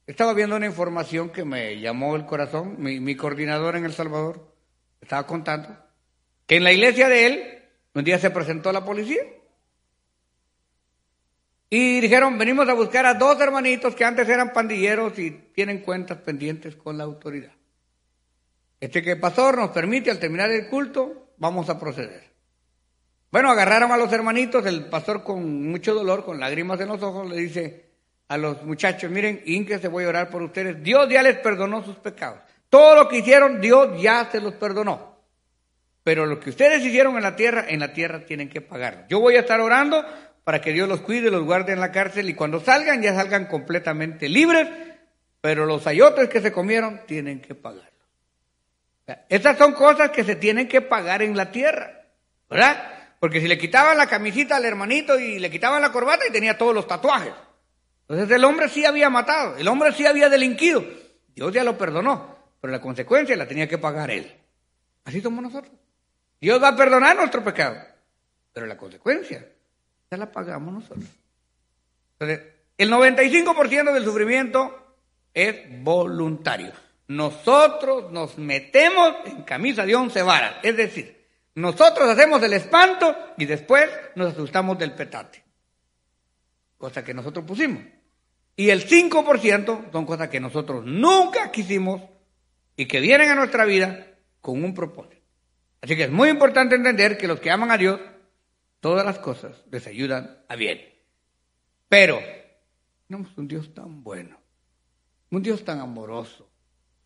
Estaba 0.06 0.32
viendo 0.32 0.54
una 0.54 0.66
información 0.66 1.30
que 1.30 1.44
me 1.44 1.80
llamó 1.80 2.14
el 2.14 2.24
corazón, 2.24 2.76
mi, 2.78 3.16
coordinador 3.16 3.74
en 3.74 3.84
El 3.84 3.94
Salvador 3.94 4.54
estaba 5.00 5.26
contando 5.26 5.76
que 6.46 6.54
en 6.54 6.62
la 6.62 6.70
iglesia 6.70 7.08
de 7.08 7.26
él 7.26 7.64
un 7.94 8.04
día 8.04 8.20
se 8.20 8.30
presentó 8.30 8.70
la 8.70 8.84
policía 8.84 9.22
y 11.68 11.98
dijeron, 11.98 12.38
venimos 12.38 12.68
a 12.68 12.74
buscar 12.74 13.06
a 13.06 13.14
dos 13.14 13.40
hermanitos 13.40 13.96
que 13.96 14.04
antes 14.04 14.28
eran 14.28 14.52
pandilleros 14.52 15.18
y 15.18 15.32
tienen 15.32 15.80
cuentas 15.80 16.18
pendientes 16.18 16.76
con 16.76 16.96
la 16.96 17.02
autoridad. 17.02 17.57
Este 18.80 19.02
que 19.02 19.12
el 19.12 19.20
pastor 19.20 19.58
nos 19.58 19.70
permite 19.70 20.10
al 20.10 20.18
terminar 20.18 20.50
el 20.50 20.68
culto, 20.68 21.32
vamos 21.38 21.68
a 21.68 21.78
proceder. 21.78 22.28
Bueno, 23.30 23.50
agarraron 23.50 23.92
a 23.92 23.96
los 23.96 24.12
hermanitos, 24.12 24.64
el 24.66 24.86
pastor 24.86 25.22
con 25.22 25.68
mucho 25.68 25.94
dolor, 25.94 26.24
con 26.24 26.40
lágrimas 26.40 26.80
en 26.80 26.88
los 26.88 27.02
ojos, 27.02 27.28
le 27.28 27.36
dice 27.36 27.88
a 28.28 28.38
los 28.38 28.62
muchachos, 28.62 29.10
miren, 29.10 29.42
se 29.44 29.88
voy 29.88 30.04
a 30.04 30.08
orar 30.08 30.30
por 30.30 30.42
ustedes, 30.42 30.82
Dios 30.82 31.08
ya 31.08 31.22
les 31.22 31.36
perdonó 31.38 31.84
sus 31.84 31.96
pecados. 31.96 32.40
Todo 32.68 32.94
lo 32.94 33.08
que 33.08 33.18
hicieron, 33.18 33.60
Dios 33.60 34.00
ya 34.00 34.28
se 34.30 34.40
los 34.40 34.54
perdonó. 34.54 35.18
Pero 36.04 36.24
lo 36.24 36.38
que 36.38 36.50
ustedes 36.50 36.84
hicieron 36.84 37.16
en 37.16 37.22
la 37.22 37.36
tierra, 37.36 37.66
en 37.68 37.80
la 37.80 37.92
tierra 37.92 38.24
tienen 38.24 38.48
que 38.48 38.60
pagar. 38.60 39.06
Yo 39.08 39.20
voy 39.20 39.36
a 39.36 39.40
estar 39.40 39.60
orando 39.60 40.04
para 40.44 40.60
que 40.60 40.72
Dios 40.72 40.88
los 40.88 41.00
cuide, 41.02 41.30
los 41.30 41.44
guarde 41.44 41.72
en 41.72 41.80
la 41.80 41.92
cárcel 41.92 42.30
y 42.30 42.34
cuando 42.34 42.60
salgan 42.60 43.02
ya 43.02 43.14
salgan 43.14 43.46
completamente 43.46 44.28
libres, 44.28 44.66
pero 45.42 45.66
los 45.66 45.86
ayotes 45.86 46.28
que 46.28 46.40
se 46.40 46.52
comieron 46.52 47.02
tienen 47.06 47.40
que 47.40 47.54
pagarlo. 47.54 47.97
Estas 49.28 49.56
son 49.56 49.72
cosas 49.72 50.10
que 50.10 50.24
se 50.24 50.36
tienen 50.36 50.68
que 50.68 50.80
pagar 50.80 51.22
en 51.22 51.36
la 51.36 51.50
tierra, 51.50 52.04
¿verdad? 52.48 53.14
Porque 53.20 53.40
si 53.40 53.48
le 53.48 53.58
quitaban 53.58 53.96
la 53.96 54.06
camisita 54.06 54.56
al 54.56 54.64
hermanito 54.64 55.18
y 55.18 55.38
le 55.38 55.50
quitaban 55.50 55.80
la 55.80 55.92
corbata 55.92 56.26
y 56.26 56.32
tenía 56.32 56.58
todos 56.58 56.74
los 56.74 56.86
tatuajes. 56.86 57.32
Entonces 58.02 58.30
el 58.36 58.44
hombre 58.44 58.68
sí 58.68 58.84
había 58.84 59.10
matado, 59.10 59.56
el 59.56 59.66
hombre 59.68 59.92
sí 59.92 60.06
había 60.06 60.28
delinquido. 60.28 60.84
Dios 61.34 61.52
ya 61.52 61.64
lo 61.64 61.78
perdonó, 61.78 62.36
pero 62.60 62.70
la 62.70 62.80
consecuencia 62.80 63.36
la 63.36 63.48
tenía 63.48 63.68
que 63.68 63.78
pagar 63.78 64.10
él. 64.10 64.34
Así 65.04 65.20
somos 65.20 65.42
nosotros. 65.42 65.72
Dios 66.40 66.62
va 66.62 66.68
a 66.68 66.76
perdonar 66.76 67.16
nuestro 67.16 67.42
pecado, 67.42 67.76
pero 68.52 68.66
la 68.66 68.76
consecuencia 68.76 69.46
ya 70.10 70.16
la 70.16 70.30
pagamos 70.30 70.72
nosotros. 70.74 71.08
Entonces, 72.18 72.46
el 72.76 72.90
95% 72.90 73.92
del 73.92 74.04
sufrimiento 74.04 74.96
es 75.34 75.82
voluntario. 75.82 76.72
Nosotros 77.08 78.12
nos 78.12 78.38
metemos 78.38 79.14
en 79.24 79.42
camisa 79.42 79.84
de 79.84 79.96
once 79.96 80.22
varas, 80.22 80.56
es 80.62 80.76
decir, 80.76 81.26
nosotros 81.54 82.08
hacemos 82.08 82.42
el 82.42 82.52
espanto 82.52 83.16
y 83.36 83.46
después 83.46 83.90
nos 84.14 84.32
asustamos 84.32 84.78
del 84.78 84.92
petate, 84.92 85.42
cosa 86.76 87.02
que 87.04 87.14
nosotros 87.14 87.44
pusimos. 87.44 87.82
Y 88.54 88.70
el 88.70 88.86
5% 88.86 89.92
son 89.92 90.06
cosas 90.06 90.28
que 90.28 90.40
nosotros 90.40 90.84
nunca 90.84 91.50
quisimos 91.50 92.02
y 92.76 92.86
que 92.86 93.00
vienen 93.00 93.30
a 93.30 93.34
nuestra 93.34 93.64
vida 93.64 94.06
con 94.40 94.62
un 94.62 94.74
propósito. 94.74 95.16
Así 95.80 95.96
que 95.96 96.04
es 96.04 96.10
muy 96.10 96.28
importante 96.28 96.74
entender 96.74 97.16
que 97.16 97.28
los 97.28 97.40
que 97.40 97.50
aman 97.50 97.70
a 97.70 97.78
Dios 97.78 98.00
Todas 98.80 99.04
las 99.04 99.18
cosas 99.18 99.64
les 99.70 99.86
ayudan 99.86 100.44
a 100.48 100.54
bien. 100.54 100.80
Pero 101.88 102.20
tenemos 103.06 103.36
un 103.36 103.48
Dios 103.48 103.74
tan 103.74 104.04
bueno, 104.04 104.38
un 105.30 105.42
Dios 105.42 105.64
tan 105.64 105.80
amoroso, 105.80 106.48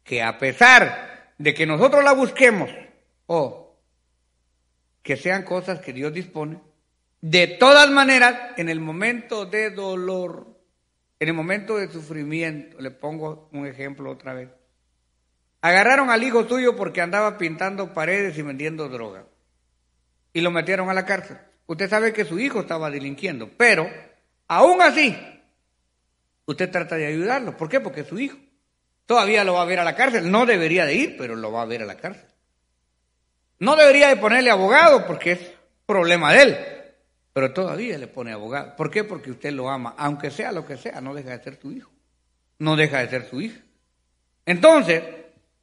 que 0.04 0.23
a 0.23 0.38
pesar 0.38 1.32
de 1.38 1.54
que 1.54 1.66
nosotros 1.66 2.04
la 2.04 2.12
busquemos 2.12 2.71
o 3.26 3.76
que 5.02 5.16
sean 5.16 5.42
cosas 5.44 5.80
que 5.80 5.92
Dios 5.92 6.12
dispone, 6.12 6.61
de 7.21 7.47
todas 7.47 7.90
maneras, 7.90 8.52
en 8.56 8.68
el 8.68 8.80
momento 8.80 9.47
de 9.47 9.71
dolor, 9.71 10.59
en 11.21 11.28
el 11.28 11.35
momento 11.35 11.76
de 11.76 11.88
sufrimiento, 11.88 12.80
le 12.80 12.90
pongo 12.90 13.49
un 13.52 13.66
ejemplo 13.66 14.11
otra 14.11 14.35
vez, 14.35 14.49
agarraron 15.61 16.11
al 16.11 16.23
hijo 16.23 16.47
tuyo 16.47 16.75
porque 16.76 17.00
andaba 17.00 17.38
pintando 17.38 17.94
paredes 17.94 18.37
y 18.38 18.42
vendiendo 18.42 18.88
droga 18.88 19.25
y 20.32 20.40
lo 20.40 20.50
metieron 20.50 20.90
a 20.90 20.94
la 20.94 21.06
cárcel. 21.06 21.38
Usted 21.66 21.88
sabe 21.88 22.12
que 22.12 22.25
su 22.25 22.38
hijo 22.38 22.61
estaba 22.61 22.90
delinquiendo, 22.90 23.50
pero 23.56 23.88
aún 24.49 24.82
así, 24.82 25.16
usted 26.47 26.71
trata 26.71 26.97
de 26.97 27.06
ayudarlo. 27.06 27.56
¿Por 27.56 27.68
qué? 27.68 27.80
Porque 27.80 28.00
es 28.00 28.09
su 28.09 28.18
hijo. 28.18 28.37
Todavía 29.06 29.44
lo 29.44 29.54
va 29.54 29.62
a 29.62 29.66
ver 29.66 29.80
a 29.80 29.85
la 29.85 29.97
cárcel. 29.97 30.30
No 30.30 30.47
debería 30.47 30.87
de 30.87 30.94
ir, 30.94 31.16
pero 31.16 31.37
lo 31.37 31.52
va 31.52 31.62
a 31.62 31.66
ver 31.66 31.82
a 31.82 31.87
la 31.87 31.97
cárcel. 31.97 32.28
No 33.59 33.76
debería 33.76 34.09
de 34.09 34.16
ponerle 34.16 34.50
abogado 34.50 35.06
porque 35.06 35.32
es 35.32 35.52
problema 35.87 36.32
de 36.32 36.42
él. 36.42 36.59
Pero 37.32 37.52
todavía 37.52 37.97
le 37.99 38.09
pone 38.09 38.32
abogado. 38.32 38.76
¿Por 38.76 38.90
qué? 38.90 39.04
Porque 39.04 39.30
usted 39.30 39.52
lo 39.52 39.71
ama. 39.71 39.94
Aunque 39.97 40.30
sea 40.30 40.52
lo 40.52 40.66
que 40.66 40.76
sea, 40.76 41.00
no 41.00 41.14
deja 41.14 41.30
de 41.30 41.42
ser 41.42 41.59
su 41.61 41.73
hijo. 41.73 41.90
No 42.59 42.76
deja 42.76 42.99
de 42.99 43.09
ser 43.09 43.28
su 43.28 43.40
hija. 43.40 43.61
Entonces, 44.44 45.02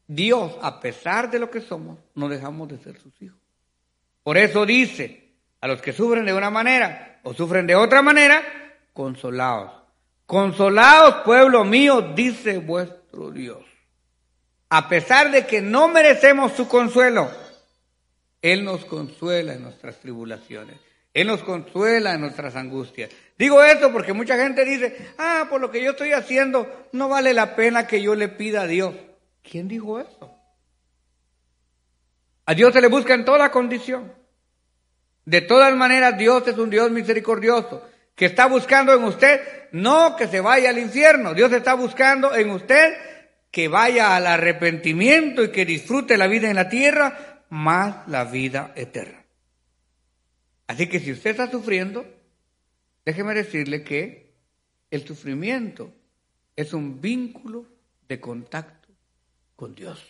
Dios, 0.08 0.58
a 0.62 0.80
pesar 0.80 1.30
de 1.30 1.40
lo 1.40 1.52
que 1.52 1.62
somos, 1.62 2.00
no 2.16 2.30
dejamos 2.30 2.68
de 2.70 2.78
ser 2.80 3.00
sus 3.00 3.14
hijos. 3.22 3.38
Por 4.24 4.38
eso 4.38 4.66
dice, 4.66 5.34
a 5.62 5.68
los 5.68 5.82
que 5.82 5.94
sufren 5.94 6.26
de 6.26 6.34
una 6.34 6.50
manera 6.50 7.20
o 7.24 7.34
sufren 7.34 7.68
de 7.68 7.76
otra 7.76 8.02
manera, 8.02 8.42
consolaos. 8.94 9.72
Consolaos, 10.26 11.24
pueblo 11.26 11.64
mío, 11.64 12.14
dice 12.16 12.58
vuestro 12.60 12.99
Dios. 13.34 13.64
A 14.70 14.88
pesar 14.88 15.32
de 15.32 15.46
que 15.46 15.62
no 15.62 15.88
merecemos 15.88 16.54
su 16.54 16.68
consuelo, 16.68 17.30
Él 18.42 18.64
nos 18.64 18.86
consuela 18.86 19.54
en 19.54 19.64
nuestras 19.64 20.00
tribulaciones. 20.00 20.78
Él 21.14 21.28
nos 21.28 21.42
consuela 21.42 22.14
en 22.14 22.22
nuestras 22.22 22.56
angustias. 22.56 23.10
Digo 23.38 23.64
esto 23.64 23.92
porque 23.92 24.14
mucha 24.14 24.38
gente 24.38 24.64
dice, 24.64 25.14
ah, 25.18 25.48
por 25.50 25.60
lo 25.60 25.72
que 25.72 25.82
yo 25.82 25.92
estoy 25.92 26.14
haciendo, 26.14 26.88
no 26.92 27.10
vale 27.10 27.34
la 27.34 27.56
pena 27.56 27.88
que 27.88 28.02
yo 28.02 28.14
le 28.14 28.30
pida 28.30 28.62
a 28.62 28.68
Dios. 28.68 28.94
¿Quién 29.42 29.68
dijo 29.68 30.00
eso? 30.00 30.36
A 32.46 32.54
Dios 32.54 32.74
se 32.74 32.82
le 32.82 32.88
busca 32.88 33.16
en 33.16 33.26
toda 33.26 33.52
condición. 33.52 34.14
De 35.26 35.42
todas 35.42 35.76
maneras, 35.76 36.18
Dios 36.18 36.48
es 36.48 36.58
un 36.58 36.70
Dios 36.70 36.92
misericordioso 36.92 37.84
que 38.20 38.26
está 38.26 38.48
buscando 38.48 38.94
en 38.94 39.06
usted 39.06 39.70
no 39.72 40.18
que 40.18 40.28
se 40.28 40.42
vaya 40.42 40.72
al 40.72 40.78
infierno, 40.78 41.34
Dios 41.34 41.54
está 41.54 41.74
buscando 41.74 42.36
en 42.36 42.50
usted 42.50 42.98
que 43.50 43.70
vaya 43.70 44.14
al 44.14 44.28
arrepentimiento 44.28 45.42
y 45.42 45.54
que 45.54 45.64
disfrute 45.64 46.18
la 46.18 46.28
vida 46.28 46.50
en 46.50 46.58
la 46.58 46.68
tierra 46.68 47.46
más 47.48 48.06
la 48.10 48.26
vida 48.26 48.74
eterna. 48.76 49.24
Así 50.68 50.88
que 50.88 51.00
si 51.00 51.14
usted 51.14 51.30
está 51.30 51.50
sufriendo, 51.50 52.06
déjeme 53.06 53.34
decirle 53.34 53.86
que 53.86 54.34
el 54.92 55.08
sufrimiento 55.08 55.94
es 56.58 56.74
un 56.74 57.00
vínculo 57.00 57.68
de 58.10 58.20
contacto 58.20 58.90
con 59.56 59.76
Dios. 59.76 60.06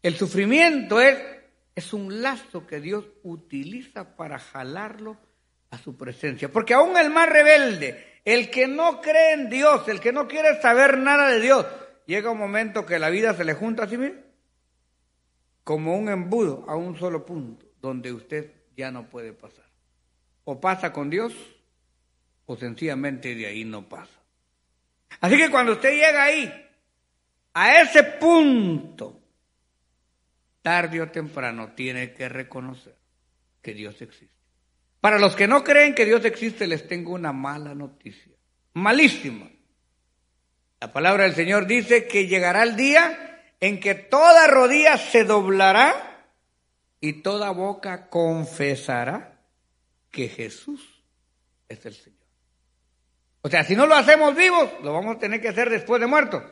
El 0.00 0.14
sufrimiento 0.14 1.00
es 1.00 1.92
un 1.92 2.22
lazo 2.22 2.68
que 2.68 2.80
Dios 2.80 3.04
utiliza 3.24 4.14
para 4.14 4.38
jalarlo 4.38 5.18
a 5.70 5.78
su 5.78 5.96
presencia. 5.96 6.50
Porque 6.50 6.74
aún 6.74 6.96
el 6.96 7.10
más 7.10 7.28
rebelde, 7.28 8.20
el 8.24 8.50
que 8.50 8.66
no 8.66 9.00
cree 9.00 9.34
en 9.34 9.48
Dios, 9.48 9.88
el 9.88 10.00
que 10.00 10.12
no 10.12 10.28
quiere 10.28 10.60
saber 10.60 10.98
nada 10.98 11.28
de 11.28 11.40
Dios, 11.40 11.66
llega 12.06 12.30
un 12.30 12.38
momento 12.38 12.84
que 12.84 12.98
la 12.98 13.10
vida 13.10 13.34
se 13.34 13.44
le 13.44 13.54
junta 13.54 13.84
así 13.84 13.96
mismo, 13.96 14.20
como 15.64 15.96
un 15.96 16.08
embudo 16.08 16.64
a 16.68 16.76
un 16.76 16.98
solo 16.98 17.24
punto, 17.24 17.66
donde 17.80 18.12
usted 18.12 18.52
ya 18.76 18.90
no 18.90 19.08
puede 19.08 19.32
pasar. 19.32 19.64
O 20.44 20.60
pasa 20.60 20.92
con 20.92 21.10
Dios, 21.10 21.34
o 22.46 22.56
sencillamente 22.56 23.34
de 23.34 23.46
ahí 23.46 23.64
no 23.64 23.88
pasa. 23.88 24.18
Así 25.20 25.36
que 25.36 25.50
cuando 25.50 25.72
usted 25.72 25.92
llega 25.92 26.24
ahí, 26.24 26.66
a 27.54 27.80
ese 27.80 28.02
punto, 28.02 29.20
tarde 30.62 31.00
o 31.00 31.10
temprano 31.10 31.72
tiene 31.74 32.12
que 32.12 32.28
reconocer 32.28 32.96
que 33.62 33.74
Dios 33.74 34.00
existe. 34.00 34.39
Para 35.00 35.18
los 35.18 35.34
que 35.34 35.48
no 35.48 35.64
creen 35.64 35.94
que 35.94 36.04
Dios 36.04 36.24
existe, 36.24 36.66
les 36.66 36.86
tengo 36.86 37.12
una 37.12 37.32
mala 37.32 37.74
noticia. 37.74 38.32
Malísima. 38.74 39.50
La 40.80 40.92
palabra 40.92 41.24
del 41.24 41.34
Señor 41.34 41.66
dice 41.66 42.06
que 42.06 42.26
llegará 42.26 42.62
el 42.62 42.76
día 42.76 43.42
en 43.60 43.80
que 43.80 43.94
toda 43.94 44.46
rodilla 44.46 44.96
se 44.98 45.24
doblará 45.24 46.26
y 47.00 47.22
toda 47.22 47.50
boca 47.50 48.08
confesará 48.08 49.40
que 50.10 50.28
Jesús 50.28 51.04
es 51.68 51.84
el 51.86 51.94
Señor. 51.94 52.20
O 53.42 53.48
sea, 53.48 53.64
si 53.64 53.74
no 53.74 53.86
lo 53.86 53.94
hacemos 53.94 54.34
vivos, 54.34 54.70
lo 54.82 54.92
vamos 54.92 55.16
a 55.16 55.18
tener 55.18 55.40
que 55.40 55.48
hacer 55.48 55.70
después 55.70 56.00
de 56.00 56.06
muertos. 56.06 56.42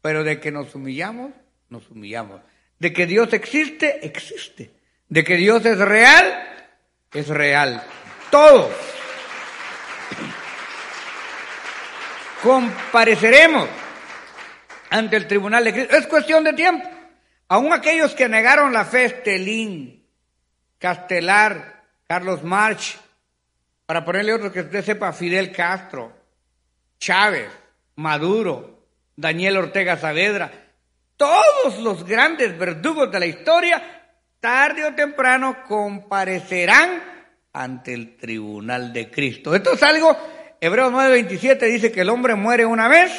Pero 0.00 0.24
de 0.24 0.40
que 0.40 0.50
nos 0.50 0.74
humillamos, 0.74 1.32
nos 1.68 1.88
humillamos. 1.90 2.40
De 2.80 2.92
que 2.92 3.06
Dios 3.06 3.32
existe, 3.32 4.04
existe. 4.04 4.72
De 5.08 5.22
que 5.22 5.36
Dios 5.36 5.64
es 5.64 5.78
real, 5.78 6.51
es 7.12 7.28
real. 7.28 7.82
Todo. 8.30 8.70
Compareceremos 12.42 13.68
ante 14.90 15.16
el 15.16 15.26
tribunal 15.26 15.64
de 15.64 15.72
Cristo. 15.72 15.96
Es 15.96 16.06
cuestión 16.06 16.44
de 16.44 16.52
tiempo. 16.52 16.88
Aún 17.48 17.72
aquellos 17.72 18.14
que 18.14 18.28
negaron 18.28 18.72
la 18.72 18.84
fe, 18.84 19.04
Estelín, 19.04 20.06
Castelar, 20.78 21.84
Carlos 22.06 22.42
March, 22.42 22.98
para 23.86 24.04
ponerle 24.04 24.32
otro 24.32 24.50
que 24.50 24.60
usted 24.60 24.84
sepa, 24.84 25.12
Fidel 25.12 25.52
Castro, 25.52 26.12
Chávez, 26.98 27.48
Maduro, 27.96 28.86
Daniel 29.14 29.58
Ortega 29.58 29.98
Saavedra, 29.98 30.50
todos 31.16 31.78
los 31.80 32.04
grandes 32.04 32.56
verdugos 32.58 33.12
de 33.12 33.20
la 33.20 33.26
historia, 33.26 34.01
tarde 34.42 34.84
o 34.84 34.94
temprano 34.94 35.62
comparecerán 35.68 37.00
ante 37.52 37.94
el 37.94 38.16
tribunal 38.16 38.92
de 38.92 39.08
Cristo. 39.08 39.54
Esto 39.54 39.74
es 39.74 39.82
algo, 39.84 40.18
Hebreos 40.60 40.92
9:27 40.92 41.60
dice 41.70 41.92
que 41.92 42.00
el 42.00 42.10
hombre 42.10 42.34
muere 42.34 42.66
una 42.66 42.88
vez 42.88 43.12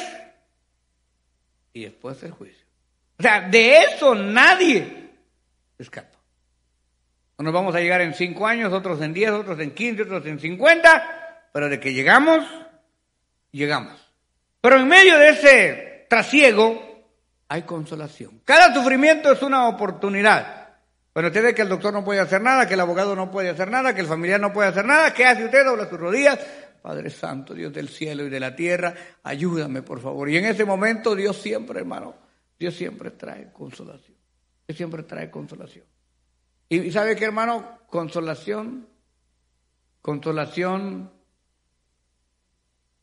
y 1.72 1.84
después 1.84 2.22
el 2.22 2.32
juicio. 2.32 2.66
O 3.18 3.22
sea, 3.22 3.40
de 3.40 3.78
eso 3.78 4.14
nadie 4.14 5.12
escapa. 5.78 6.18
Nos 7.38 7.52
vamos 7.52 7.74
a 7.74 7.80
llegar 7.80 8.02
en 8.02 8.14
cinco 8.14 8.46
años, 8.46 8.72
otros 8.72 9.00
en 9.00 9.14
diez, 9.14 9.30
otros 9.30 9.58
en 9.60 9.72
quince, 9.72 10.02
otros 10.02 10.26
en 10.26 10.38
cincuenta, 10.38 11.48
pero 11.52 11.68
de 11.68 11.80
que 11.80 11.94
llegamos, 11.94 12.44
llegamos. 13.50 13.98
Pero 14.60 14.76
en 14.76 14.86
medio 14.86 15.18
de 15.18 15.28
ese 15.30 16.06
trasiego 16.08 17.08
hay 17.48 17.62
consolación. 17.62 18.42
Cada 18.44 18.74
sufrimiento 18.74 19.32
es 19.32 19.42
una 19.42 19.68
oportunidad. 19.68 20.63
Bueno, 21.14 21.28
usted 21.28 21.44
ve 21.44 21.54
que 21.54 21.62
el 21.62 21.68
doctor 21.68 21.92
no 21.92 22.04
puede 22.04 22.18
hacer 22.18 22.42
nada, 22.42 22.66
que 22.66 22.74
el 22.74 22.80
abogado 22.80 23.14
no 23.14 23.30
puede 23.30 23.48
hacer 23.48 23.70
nada, 23.70 23.94
que 23.94 24.00
el 24.00 24.08
familiar 24.08 24.40
no 24.40 24.52
puede 24.52 24.70
hacer 24.70 24.84
nada. 24.84 25.14
¿Qué 25.14 25.24
hace 25.24 25.44
usted? 25.44 25.64
Dobla 25.64 25.88
sus 25.88 25.98
rodillas. 25.98 26.40
Padre 26.82 27.08
Santo, 27.08 27.54
Dios 27.54 27.72
del 27.72 27.88
cielo 27.88 28.26
y 28.26 28.28
de 28.28 28.40
la 28.40 28.54
tierra, 28.54 28.94
ayúdame 29.22 29.80
por 29.80 30.00
favor. 30.00 30.28
Y 30.28 30.36
en 30.36 30.44
ese 30.44 30.66
momento 30.66 31.14
Dios 31.14 31.36
siempre, 31.38 31.80
hermano, 31.80 32.14
Dios 32.58 32.74
siempre 32.74 33.12
trae 33.12 33.52
consolación. 33.52 34.18
Dios 34.66 34.76
siempre 34.76 35.04
trae 35.04 35.30
consolación. 35.30 35.86
Y 36.68 36.90
sabe 36.90 37.16
qué, 37.16 37.26
hermano, 37.26 37.78
consolación, 37.86 38.88
consolación 40.02 41.10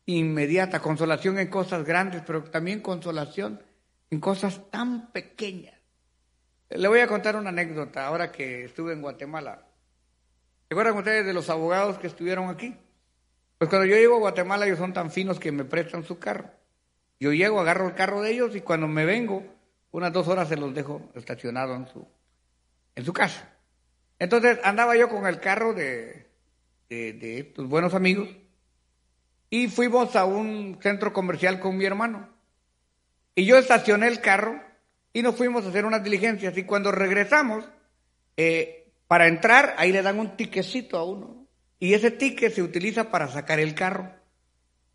inmediata, 0.05 0.79
consolación 0.79 1.39
en 1.39 1.47
cosas 1.47 1.85
grandes, 1.85 2.23
pero 2.27 2.43
también 2.43 2.81
consolación 2.81 3.63
en 4.09 4.19
cosas 4.19 4.69
tan 4.69 5.11
pequeñas. 5.11 5.80
Le 6.75 6.87
voy 6.87 6.99
a 7.01 7.07
contar 7.07 7.35
una 7.35 7.49
anécdota 7.49 8.05
ahora 8.05 8.31
que 8.31 8.63
estuve 8.65 8.93
en 8.93 9.01
Guatemala. 9.01 9.67
¿Se 10.67 10.73
acuerdan 10.73 10.97
ustedes 10.97 11.25
de 11.25 11.33
los 11.33 11.49
abogados 11.49 11.97
que 11.97 12.07
estuvieron 12.07 12.49
aquí? 12.49 12.77
Pues 13.57 13.69
cuando 13.69 13.85
yo 13.85 13.97
llego 13.97 14.15
a 14.15 14.19
Guatemala 14.19 14.65
ellos 14.65 14.79
son 14.79 14.93
tan 14.93 15.11
finos 15.11 15.37
que 15.37 15.51
me 15.51 15.65
prestan 15.65 16.05
su 16.05 16.17
carro. 16.17 16.49
Yo 17.19 17.33
llego, 17.33 17.59
agarro 17.59 17.87
el 17.87 17.93
carro 17.93 18.21
de 18.21 18.31
ellos 18.31 18.55
y 18.55 18.61
cuando 18.61 18.87
me 18.87 19.05
vengo, 19.05 19.43
unas 19.91 20.13
dos 20.13 20.29
horas 20.29 20.47
se 20.47 20.55
los 20.55 20.73
dejo 20.73 21.11
estacionado 21.13 21.75
en 21.75 21.87
su, 21.87 22.07
en 22.95 23.03
su 23.03 23.11
casa. 23.11 23.53
Entonces 24.17 24.57
andaba 24.63 24.95
yo 24.95 25.09
con 25.09 25.27
el 25.27 25.41
carro 25.41 25.73
de, 25.73 26.29
de, 26.89 27.13
de 27.13 27.39
estos 27.39 27.67
buenos 27.67 27.93
amigos 27.93 28.29
y 29.49 29.67
fuimos 29.67 30.15
a 30.15 30.23
un 30.23 30.79
centro 30.81 31.11
comercial 31.11 31.59
con 31.59 31.77
mi 31.77 31.83
hermano. 31.83 32.29
Y 33.35 33.45
yo 33.45 33.57
estacioné 33.57 34.07
el 34.07 34.21
carro 34.21 34.70
y 35.13 35.21
nos 35.21 35.35
fuimos 35.35 35.65
a 35.65 35.69
hacer 35.69 35.85
unas 35.85 36.03
diligencias. 36.03 36.57
Y 36.57 36.63
cuando 36.63 36.91
regresamos, 36.91 37.65
eh, 38.37 38.91
para 39.07 39.27
entrar, 39.27 39.75
ahí 39.77 39.91
le 39.91 40.01
dan 40.01 40.19
un 40.19 40.37
tiquecito 40.37 40.97
a 40.97 41.03
uno. 41.03 41.47
Y 41.79 41.93
ese 41.93 42.11
ticket 42.11 42.53
se 42.53 42.61
utiliza 42.61 43.09
para 43.11 43.27
sacar 43.27 43.59
el 43.59 43.75
carro. 43.75 44.13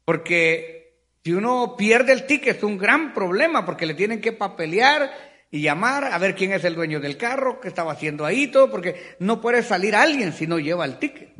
Porque 0.04 1.00
si 1.22 1.32
uno 1.32 1.74
pierde 1.76 2.12
el 2.12 2.26
ticket 2.26 2.56
es 2.56 2.62
un 2.62 2.78
gran 2.78 3.12
problema, 3.12 3.66
porque 3.66 3.86
le 3.86 3.94
tienen 3.94 4.20
que 4.20 4.32
papelear 4.32 5.12
y 5.50 5.60
llamar 5.60 6.04
a 6.04 6.18
ver 6.18 6.34
quién 6.34 6.52
es 6.52 6.64
el 6.64 6.74
dueño 6.74 7.00
del 7.00 7.16
carro, 7.16 7.60
qué 7.60 7.68
estaba 7.68 7.92
haciendo 7.92 8.24
ahí, 8.24 8.46
todo, 8.46 8.70
porque 8.70 9.16
no 9.18 9.40
puede 9.40 9.62
salir 9.62 9.94
alguien 9.94 10.32
si 10.32 10.46
no 10.46 10.58
lleva 10.58 10.84
el 10.84 10.98
ticket. 10.98 11.30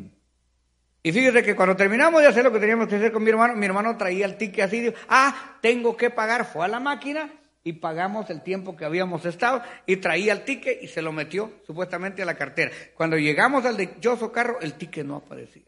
Y 1.02 1.12
fíjese 1.12 1.44
que 1.44 1.54
cuando 1.54 1.76
terminamos 1.76 2.20
de 2.20 2.28
hacer 2.28 2.44
lo 2.44 2.52
que 2.52 2.58
teníamos 2.58 2.88
que 2.88 2.96
hacer 2.96 3.12
con 3.12 3.22
mi 3.22 3.30
hermano, 3.30 3.54
mi 3.54 3.64
hermano 3.64 3.96
traía 3.96 4.26
el 4.26 4.36
ticket 4.36 4.64
así, 4.64 4.80
dijo, 4.80 4.94
ah, 5.08 5.58
tengo 5.62 5.96
que 5.96 6.10
pagar, 6.10 6.44
fue 6.44 6.64
a 6.64 6.68
la 6.68 6.80
máquina 6.80 7.30
y 7.66 7.72
pagamos 7.72 8.30
el 8.30 8.42
tiempo 8.42 8.76
que 8.76 8.84
habíamos 8.84 9.24
estado 9.24 9.60
y 9.86 9.96
traía 9.96 10.32
el 10.32 10.44
ticket 10.44 10.84
y 10.84 10.86
se 10.86 11.02
lo 11.02 11.10
metió 11.10 11.50
supuestamente 11.66 12.22
a 12.22 12.24
la 12.24 12.36
cartera. 12.36 12.70
Cuando 12.94 13.18
llegamos 13.18 13.64
al 13.64 13.76
dichoso 13.76 14.30
carro, 14.30 14.60
el 14.60 14.74
ticket 14.74 15.04
no 15.04 15.16
aparecía. 15.16 15.64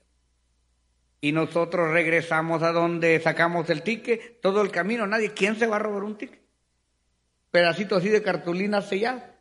Y 1.20 1.32
nosotros 1.32 1.90
regresamos 1.90 2.62
a 2.62 2.70
donde 2.70 3.18
sacamos 3.18 3.68
el 3.68 3.82
ticket, 3.82 4.40
todo 4.40 4.62
el 4.62 4.70
camino, 4.70 5.08
nadie, 5.08 5.32
¿quién 5.32 5.56
se 5.56 5.66
va 5.66 5.74
a 5.74 5.80
robar 5.80 6.04
un 6.04 6.16
ticket? 6.16 6.40
pedacito 7.50 7.96
así 7.96 8.10
de 8.10 8.22
cartulina 8.22 8.80
sellada. 8.80 9.34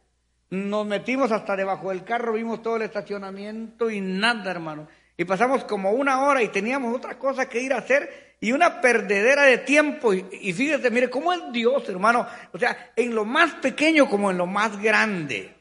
Nos 0.49 0.87
metimos 0.87 1.31
hasta 1.31 1.55
debajo 1.55 1.89
del 1.89 2.03
carro, 2.03 2.33
vimos 2.33 2.63
todo 2.63 2.77
el 2.77 2.81
estacionamiento 2.81 3.91
y 3.91 4.01
nada, 4.01 4.49
hermano. 4.49 4.87
Y 5.15 5.25
pasamos 5.25 5.63
como 5.65 5.91
una 5.91 6.23
hora 6.23 6.41
y 6.41 6.47
teníamos 6.47 6.95
otra 6.95 7.19
cosa 7.19 7.47
que 7.47 7.61
ir 7.61 7.71
a 7.73 7.77
hacer 7.77 8.26
y 8.39 8.51
una 8.51 8.81
perdedera 8.81 9.43
de 9.43 9.59
tiempo. 9.59 10.13
Y, 10.13 10.25
y 10.31 10.53
fíjese, 10.53 10.91
mire, 10.91 11.09
cómo 11.09 11.33
es 11.33 11.41
Dios, 11.51 11.87
hermano. 11.89 12.27
O 12.51 12.59
sea, 12.59 12.91
en 12.95 13.15
lo 13.15 13.25
más 13.25 13.53
pequeño 13.55 14.09
como 14.09 14.31
en 14.31 14.37
lo 14.37 14.45
más 14.45 14.79
grande. 14.81 15.55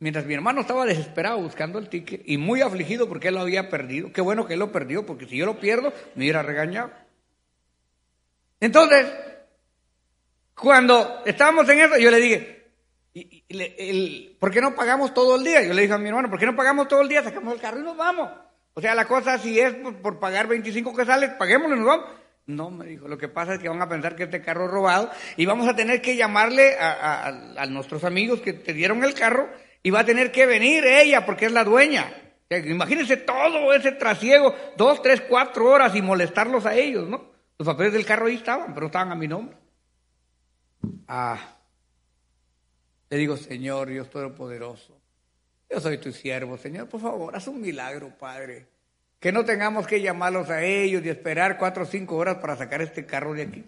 Mientras 0.00 0.26
mi 0.26 0.34
hermano 0.34 0.60
estaba 0.60 0.86
desesperado 0.86 1.38
buscando 1.38 1.78
el 1.78 1.88
ticket 1.88 2.22
y 2.24 2.38
muy 2.38 2.62
afligido 2.62 3.08
porque 3.08 3.28
él 3.28 3.34
lo 3.34 3.40
había 3.40 3.68
perdido. 3.68 4.12
Qué 4.12 4.20
bueno 4.20 4.46
que 4.46 4.52
él 4.52 4.60
lo 4.60 4.70
perdió, 4.70 5.04
porque 5.04 5.26
si 5.26 5.36
yo 5.36 5.44
lo 5.44 5.58
pierdo, 5.58 5.92
me 6.14 6.22
hubiera 6.22 6.42
regañado. 6.42 6.92
Entonces, 8.60 9.06
cuando 10.54 11.22
estábamos 11.26 11.68
en 11.68 11.80
eso, 11.80 11.98
yo 11.98 12.12
le 12.12 12.20
dije, 12.20 12.70
¿por 14.38 14.52
qué 14.52 14.60
no 14.60 14.76
pagamos 14.76 15.12
todo 15.12 15.34
el 15.34 15.44
día? 15.44 15.62
Yo 15.62 15.74
le 15.74 15.82
dije 15.82 15.94
a 15.94 15.98
mi 15.98 16.08
hermano, 16.08 16.30
¿por 16.30 16.38
qué 16.38 16.46
no 16.46 16.54
pagamos 16.54 16.86
todo 16.86 17.00
el 17.00 17.08
día? 17.08 17.24
Sacamos 17.24 17.54
el 17.54 17.60
carro 17.60 17.80
y 17.80 17.82
nos 17.82 17.96
vamos. 17.96 18.30
O 18.74 18.80
sea, 18.80 18.94
la 18.94 19.06
cosa 19.06 19.38
si 19.38 19.58
es 19.58 19.74
por, 19.74 20.18
pagar 20.18 20.46
25 20.46 20.94
quesales, 20.94 21.30
paguémoslo 21.30 21.76
y 21.76 21.78
nos 21.78 21.88
vamos. 21.88 22.06
No, 22.46 22.70
me 22.70 22.86
dijo, 22.86 23.08
lo 23.08 23.18
que 23.18 23.28
pasa 23.28 23.54
es 23.54 23.60
que 23.60 23.68
van 23.68 23.82
a 23.82 23.88
pensar 23.88 24.16
que 24.16 24.22
este 24.22 24.40
carro 24.40 24.64
es 24.64 24.70
robado 24.70 25.10
y 25.36 25.44
vamos 25.44 25.68
a 25.68 25.76
tener 25.76 26.00
que 26.00 26.16
llamarle 26.16 26.76
a, 26.78 27.66
nuestros 27.68 28.04
amigos 28.04 28.40
que 28.40 28.54
te 28.54 28.72
dieron 28.72 29.04
el 29.04 29.12
carro 29.12 29.50
y 29.82 29.90
va 29.90 30.00
a 30.00 30.04
tener 30.04 30.32
que 30.32 30.46
venir 30.46 30.84
ella 30.86 31.26
porque 31.26 31.46
es 31.46 31.52
la 31.52 31.64
dueña. 31.64 32.10
Imagínense 32.48 33.18
todo 33.18 33.74
ese 33.74 33.92
trasiego, 33.92 34.54
dos, 34.78 35.02
tres, 35.02 35.20
cuatro 35.28 35.68
horas 35.68 35.94
y 35.94 36.00
molestarlos 36.00 36.64
a 36.64 36.74
ellos, 36.74 37.06
¿no? 37.06 37.32
Los 37.58 37.66
papeles 37.66 37.92
del 37.92 38.06
carro 38.06 38.26
ahí 38.26 38.36
estaban, 38.36 38.72
pero 38.72 38.86
estaban 38.86 39.12
a 39.12 39.14
mi 39.14 39.28
nombre. 39.28 39.56
Ah, 41.06 41.58
le 43.10 43.16
digo, 43.16 43.36
Señor, 43.36 43.88
Dios 43.88 44.08
Todopoderoso, 44.08 44.97
yo 45.70 45.80
soy 45.80 45.98
tu 45.98 46.12
siervo, 46.12 46.56
Señor, 46.56 46.88
por 46.88 47.00
favor, 47.00 47.36
haz 47.36 47.46
un 47.48 47.60
milagro, 47.60 48.16
Padre. 48.18 48.66
Que 49.20 49.32
no 49.32 49.44
tengamos 49.44 49.86
que 49.86 50.00
llamarlos 50.00 50.48
a 50.48 50.62
ellos 50.62 51.04
y 51.04 51.08
esperar 51.08 51.58
cuatro 51.58 51.82
o 51.82 51.86
cinco 51.86 52.16
horas 52.16 52.36
para 52.36 52.56
sacar 52.56 52.80
este 52.80 53.04
carro 53.04 53.34
de 53.34 53.42
aquí. 53.42 53.64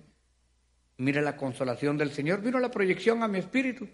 Mire 0.96 1.22
la 1.22 1.36
consolación 1.36 1.98
del 1.98 2.12
Señor, 2.12 2.40
vino 2.40 2.58
la 2.58 2.70
proyección 2.70 3.22
a 3.22 3.28
mi 3.28 3.38
espíritu. 3.38 3.88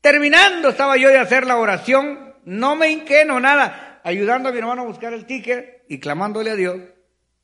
Terminando 0.00 0.70
estaba 0.70 0.96
yo 0.96 1.08
de 1.08 1.18
hacer 1.18 1.46
la 1.46 1.56
oración, 1.56 2.34
no 2.44 2.76
me 2.76 2.90
inqueno 2.90 3.40
nada, 3.40 4.00
ayudando 4.04 4.48
a 4.48 4.52
mi 4.52 4.58
hermano 4.58 4.82
a 4.82 4.86
buscar 4.86 5.12
el 5.12 5.26
ticket 5.26 5.84
y 5.88 5.98
clamándole 6.00 6.50
a 6.50 6.56
Dios, 6.56 6.80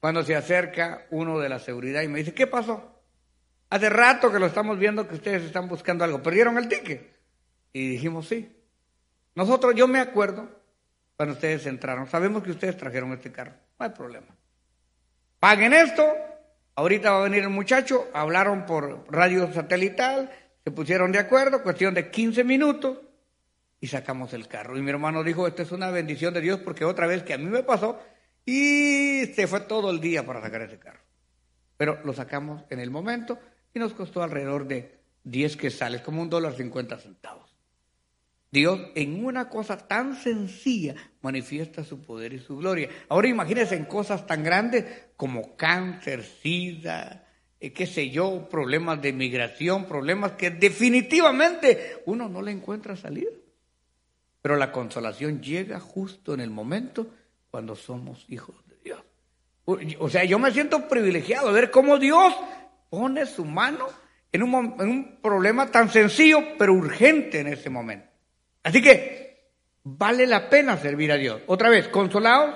cuando 0.01 0.25
se 0.25 0.35
acerca 0.35 1.07
uno 1.11 1.38
de 1.38 1.48
la 1.48 1.59
seguridad 1.59 2.03
y 2.03 2.09
me 2.09 2.18
dice, 2.18 2.35
¿qué 2.35 2.46
pasó? 2.46 3.01
Hace 3.70 3.88
rato 3.88 4.31
que 4.31 4.38
lo 4.38 4.46
estamos 4.46 4.79
viendo 4.79 5.09
que 5.09 5.14
ustedes 5.14 5.44
están 5.44 5.68
buscando 5.68 6.05
algo. 6.05 6.22
¿Perdieron 6.22 6.59
el 6.59 6.68
ticket? 6.68 7.16
Y 7.72 7.88
dijimos 7.88 8.29
sí. 8.29 8.62
Nosotros, 9.35 9.75
yo 9.75 9.88
me 9.88 9.99
acuerdo, 9.99 10.49
cuando 11.16 11.35
ustedes 11.35 11.66
entraron, 11.66 12.09
sabemos 12.09 12.42
que 12.42 12.51
ustedes 12.51 12.77
trajeron 12.77 13.12
este 13.12 13.33
carro. 13.33 13.53
No 13.79 13.87
hay 13.87 13.92
problema. 13.92 14.37
Paguen 15.38 15.73
esto. 15.73 16.07
Ahorita 16.75 17.11
va 17.11 17.21
a 17.21 17.25
venir 17.25 17.42
el 17.42 17.51
muchacho. 17.51 18.09
Hablaron 18.12 18.66
por 18.66 19.05
radio 19.12 19.53
satelital. 19.53 20.31
Se 20.64 20.71
pusieron 20.71 21.12
de 21.12 21.18
acuerdo. 21.18 21.62
Cuestión 21.62 21.95
de 21.95 22.11
15 22.11 22.45
minutos. 22.45 22.99
Y 23.81 23.88
sacamos 23.88 24.33
el 24.35 24.47
carro. 24.47 24.77
Y 24.77 24.83
mi 24.83 24.90
hermano 24.90 25.25
dijo, 25.25 25.47
esto 25.47 25.62
es 25.62 25.73
una 25.73 25.90
bendición 25.90 26.33
de 26.35 26.40
Dios 26.40 26.61
porque 26.61 26.85
otra 26.85 27.07
vez 27.07 27.25
que 27.25 27.35
a 27.35 27.38
mí 27.38 27.47
me 27.47 27.62
pasó. 27.62 28.01
Y 28.45 29.27
se 29.35 29.47
fue 29.47 29.61
todo 29.61 29.90
el 29.90 30.01
día 30.01 30.25
para 30.25 30.40
sacar 30.40 30.62
ese 30.62 30.79
carro. 30.79 31.01
Pero 31.77 32.01
lo 32.05 32.12
sacamos 32.12 32.62
en 32.71 32.81
el 32.81 32.90
momento 32.90 33.38
y 33.75 33.79
nos 33.79 33.95
costó 33.95 34.23
alrededor 34.23 34.66
de 34.66 35.01
10 35.25 35.57
quesales, 35.57 36.03
como 36.03 36.23
un 36.23 36.31
dólar 36.31 36.55
50 36.55 36.99
centavos. 36.99 37.51
Dios 38.52 38.78
en 38.94 39.24
una 39.24 39.48
cosa 39.48 39.78
tan 39.78 40.14
sencilla 40.14 40.94
manifiesta 41.22 41.84
su 41.84 42.02
poder 42.02 42.34
y 42.34 42.38
su 42.38 42.58
gloria. 42.58 42.90
Ahora 43.08 43.28
imagínense 43.28 43.74
en 43.74 43.86
cosas 43.86 44.26
tan 44.26 44.44
grandes 44.44 44.84
como 45.16 45.56
cáncer, 45.56 46.22
sida, 46.22 47.26
eh, 47.58 47.72
qué 47.72 47.86
sé 47.86 48.10
yo, 48.10 48.50
problemas 48.50 49.00
de 49.00 49.14
migración, 49.14 49.86
problemas 49.86 50.32
que 50.32 50.50
definitivamente 50.50 52.02
uno 52.04 52.28
no 52.28 52.42
le 52.42 52.52
encuentra 52.52 52.94
salida. 52.94 53.30
Pero 54.42 54.56
la 54.56 54.70
consolación 54.70 55.40
llega 55.40 55.80
justo 55.80 56.34
en 56.34 56.40
el 56.40 56.50
momento 56.50 57.06
cuando 57.50 57.74
somos 57.74 58.26
hijos 58.28 58.56
de 58.68 58.76
Dios. 58.84 59.00
O 59.98 60.10
sea, 60.10 60.24
yo 60.24 60.38
me 60.38 60.50
siento 60.50 60.88
privilegiado 60.88 61.48
de 61.48 61.54
ver 61.54 61.70
cómo 61.70 61.98
Dios 61.98 62.34
pone 62.90 63.24
su 63.24 63.46
mano 63.46 63.86
en 64.30 64.42
un, 64.42 64.74
en 64.78 64.88
un 64.90 65.20
problema 65.22 65.70
tan 65.70 65.88
sencillo, 65.88 66.58
pero 66.58 66.74
urgente 66.74 67.40
en 67.40 67.46
ese 67.46 67.70
momento. 67.70 68.12
Así 68.62 68.83
que 68.83 69.51
vale 69.85 70.27
la 70.27 70.48
pena 70.48 70.77
servir 70.77 71.12
a 71.12 71.16
Dios. 71.16 71.42
Otra 71.46 71.68
vez, 71.68 71.88
consolados, 71.88 72.55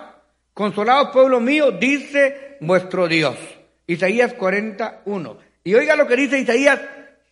consolados 0.55 1.11
pueblo 1.11 1.41
mío, 1.41 1.73
dice 1.73 2.57
vuestro 2.61 3.09
Dios. 3.09 3.37
Isaías 3.87 4.35
41. 4.35 5.39
Y 5.65 5.75
oiga 5.75 5.97
lo 5.97 6.07
que 6.07 6.17
dice 6.17 6.39
Isaías 6.39 6.81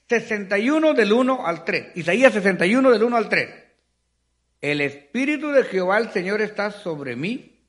61 0.09 0.95
del 0.95 1.13
1 1.13 1.47
al 1.47 1.65
3. 1.65 1.97
Isaías 1.97 2.33
61 2.33 2.91
del 2.91 3.03
1 3.03 3.17
al 3.17 3.29
3. 3.29 3.49
El 4.61 4.81
Espíritu 4.81 5.51
de 5.51 5.65
Jehová 5.65 5.99
el 5.99 6.11
Señor 6.11 6.41
está 6.41 6.71
sobre 6.71 7.17
mí, 7.17 7.61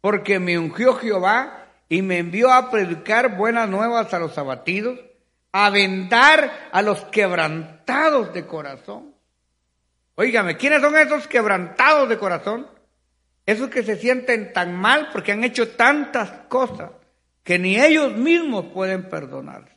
porque 0.00 0.38
me 0.40 0.58
ungió 0.58 0.94
Jehová 0.94 1.66
y 1.88 2.02
me 2.02 2.18
envió 2.18 2.52
a 2.52 2.70
predicar 2.70 3.36
buenas 3.36 3.68
nuevas 3.68 4.12
a 4.14 4.18
los 4.18 4.36
abatidos, 4.36 4.98
a 5.52 5.70
vendar 5.70 6.68
a 6.72 6.82
los 6.82 7.04
quebrantados 7.06 8.32
de 8.32 8.46
corazón. 8.46 9.09
Óigame, 10.20 10.58
¿quiénes 10.58 10.82
son 10.82 10.98
esos 10.98 11.26
quebrantados 11.26 12.06
de 12.06 12.18
corazón? 12.18 12.66
Esos 13.46 13.70
que 13.70 13.82
se 13.82 13.96
sienten 13.96 14.52
tan 14.52 14.76
mal 14.76 15.08
porque 15.14 15.32
han 15.32 15.42
hecho 15.44 15.70
tantas 15.70 16.30
cosas 16.46 16.90
que 17.42 17.58
ni 17.58 17.80
ellos 17.80 18.14
mismos 18.18 18.66
pueden 18.66 19.08
perdonarse. 19.08 19.74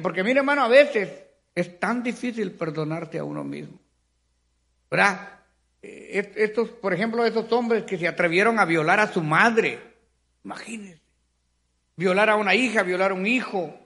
porque 0.00 0.22
mire 0.22 0.38
hermano, 0.38 0.62
a 0.62 0.68
veces 0.68 1.10
es 1.52 1.80
tan 1.80 2.04
difícil 2.04 2.52
perdonarte 2.52 3.18
a 3.18 3.24
uno 3.24 3.42
mismo. 3.42 3.80
¿Verdad? 4.88 5.40
Eh, 5.82 6.32
estos, 6.36 6.68
por 6.68 6.94
ejemplo, 6.94 7.26
esos 7.26 7.50
hombres 7.50 7.82
que 7.82 7.98
se 7.98 8.06
atrevieron 8.06 8.60
a 8.60 8.64
violar 8.66 9.00
a 9.00 9.12
su 9.12 9.20
madre, 9.20 9.80
imagínense, 10.44 11.02
violar 11.96 12.30
a 12.30 12.36
una 12.36 12.54
hija, 12.54 12.84
violar 12.84 13.10
a 13.10 13.14
un 13.14 13.26
hijo, 13.26 13.76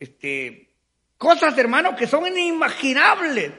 este, 0.00 0.65
cosas, 1.18 1.56
hermano, 1.58 1.96
que 1.96 2.06
son 2.06 2.26
inimaginables, 2.26 3.52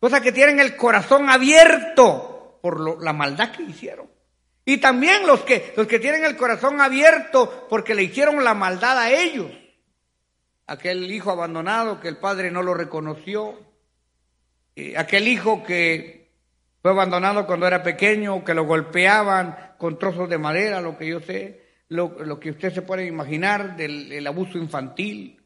cosas 0.00 0.20
que 0.20 0.32
tienen 0.32 0.60
el 0.60 0.76
corazón 0.76 1.28
abierto 1.28 2.58
por 2.62 3.02
la 3.02 3.12
maldad 3.12 3.52
que 3.52 3.62
hicieron. 3.62 4.08
Y 4.64 4.78
también 4.78 5.26
los 5.26 5.40
que, 5.40 5.74
los 5.76 5.86
que 5.86 5.98
tienen 5.98 6.24
el 6.24 6.36
corazón 6.36 6.80
abierto 6.80 7.66
porque 7.68 7.94
le 7.94 8.04
hicieron 8.04 8.42
la 8.42 8.54
maldad 8.54 8.98
a 8.98 9.10
ellos. 9.10 9.50
Aquel 10.66 11.10
hijo 11.10 11.30
abandonado 11.30 12.00
que 12.00 12.08
el 12.08 12.16
padre 12.16 12.50
no 12.50 12.62
lo 12.62 12.72
reconoció. 12.72 13.60
Eh, 14.74 14.96
aquel 14.96 15.28
hijo 15.28 15.62
que 15.62 16.30
fue 16.80 16.90
abandonado 16.90 17.46
cuando 17.46 17.66
era 17.66 17.82
pequeño, 17.82 18.42
que 18.44 18.54
lo 18.54 18.64
golpeaban 18.64 19.74
con 19.76 19.98
trozos 19.98 20.28
de 20.30 20.38
madera, 20.38 20.80
lo 20.80 20.96
que 20.96 21.06
yo 21.06 21.20
sé, 21.20 21.62
lo, 21.88 22.40
que 22.40 22.50
usted 22.50 22.72
se 22.72 22.82
puede 22.82 23.06
imaginar 23.06 23.76
del 23.76 24.26
abuso 24.26 24.56
infantil. 24.56 25.43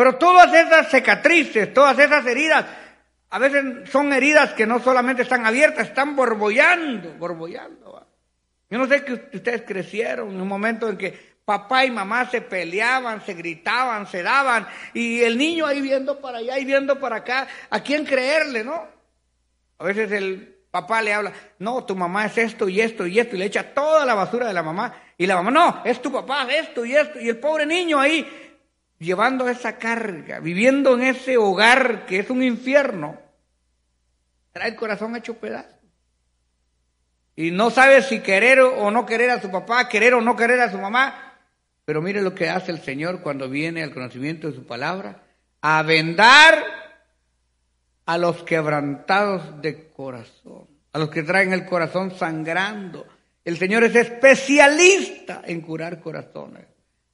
Pero 0.00 0.16
todas 0.16 0.50
esas 0.54 0.88
cicatrices, 0.88 1.74
todas 1.74 1.98
esas 1.98 2.24
heridas, 2.24 2.64
a 3.28 3.38
veces 3.38 3.90
son 3.90 4.10
heridas 4.14 4.54
que 4.54 4.66
no 4.66 4.80
solamente 4.80 5.20
están 5.20 5.44
abiertas, 5.44 5.88
están 5.88 6.16
borbollando, 6.16 7.12
borbollando. 7.18 8.06
Yo 8.70 8.78
no 8.78 8.86
sé 8.86 9.04
que 9.04 9.12
ustedes 9.12 9.60
crecieron 9.66 10.30
en 10.30 10.40
un 10.40 10.48
momento 10.48 10.88
en 10.88 10.96
que 10.96 11.34
papá 11.44 11.84
y 11.84 11.90
mamá 11.90 12.30
se 12.30 12.40
peleaban, 12.40 13.22
se 13.26 13.34
gritaban, 13.34 14.06
se 14.06 14.22
daban, 14.22 14.66
y 14.94 15.20
el 15.20 15.36
niño 15.36 15.66
ahí 15.66 15.82
viendo 15.82 16.18
para 16.18 16.38
allá 16.38 16.58
y 16.58 16.64
viendo 16.64 16.98
para 16.98 17.16
acá, 17.16 17.46
¿a 17.68 17.80
quién 17.80 18.06
creerle, 18.06 18.64
no? 18.64 18.88
A 19.76 19.84
veces 19.84 20.10
el 20.12 20.60
papá 20.70 21.02
le 21.02 21.12
habla, 21.12 21.34
no, 21.58 21.84
tu 21.84 21.94
mamá 21.94 22.24
es 22.24 22.38
esto 22.38 22.70
y 22.70 22.80
esto 22.80 23.06
y 23.06 23.18
esto, 23.18 23.36
y 23.36 23.40
le 23.40 23.44
echa 23.44 23.74
toda 23.74 24.06
la 24.06 24.14
basura 24.14 24.46
de 24.46 24.54
la 24.54 24.62
mamá, 24.62 24.94
y 25.18 25.26
la 25.26 25.34
mamá, 25.34 25.50
no, 25.50 25.82
es 25.84 26.00
tu 26.00 26.10
papá, 26.10 26.48
esto 26.50 26.86
y 26.86 26.96
esto, 26.96 27.20
y 27.20 27.28
el 27.28 27.36
pobre 27.36 27.66
niño 27.66 28.00
ahí 28.00 28.49
llevando 29.00 29.48
esa 29.48 29.78
carga, 29.78 30.38
viviendo 30.38 30.94
en 30.94 31.02
ese 31.02 31.36
hogar 31.36 32.06
que 32.06 32.20
es 32.20 32.30
un 32.30 32.44
infierno, 32.44 33.18
trae 34.52 34.68
el 34.68 34.76
corazón 34.76 35.16
hecho 35.16 35.34
pedazo 35.38 35.80
y 37.40 37.50
no 37.50 37.70
sabe 37.70 38.02
si 38.02 38.20
querer 38.20 38.60
o 38.60 38.90
no 38.90 39.06
querer 39.06 39.30
a 39.30 39.40
su 39.40 39.50
papá, 39.50 39.88
querer 39.88 40.12
o 40.12 40.20
no 40.20 40.36
querer 40.36 40.60
a 40.60 40.70
su 40.70 40.76
mamá. 40.76 41.38
Pero 41.86 42.02
mire 42.02 42.20
lo 42.20 42.34
que 42.34 42.50
hace 42.50 42.70
el 42.70 42.82
Señor 42.82 43.22
cuando 43.22 43.48
viene 43.48 43.82
al 43.82 43.94
conocimiento 43.94 44.46
de 44.46 44.54
su 44.54 44.66
palabra, 44.66 45.22
a 45.62 45.82
vendar 45.82 46.62
a 48.04 48.18
los 48.18 48.42
quebrantados 48.42 49.62
de 49.62 49.88
corazón, 49.88 50.66
a 50.92 50.98
los 50.98 51.08
que 51.08 51.22
traen 51.22 51.54
el 51.54 51.64
corazón 51.64 52.14
sangrando. 52.14 53.06
El 53.42 53.56
Señor 53.56 53.84
es 53.84 53.96
especialista 53.96 55.40
en 55.46 55.62
curar 55.62 56.00
corazones, 56.00 56.66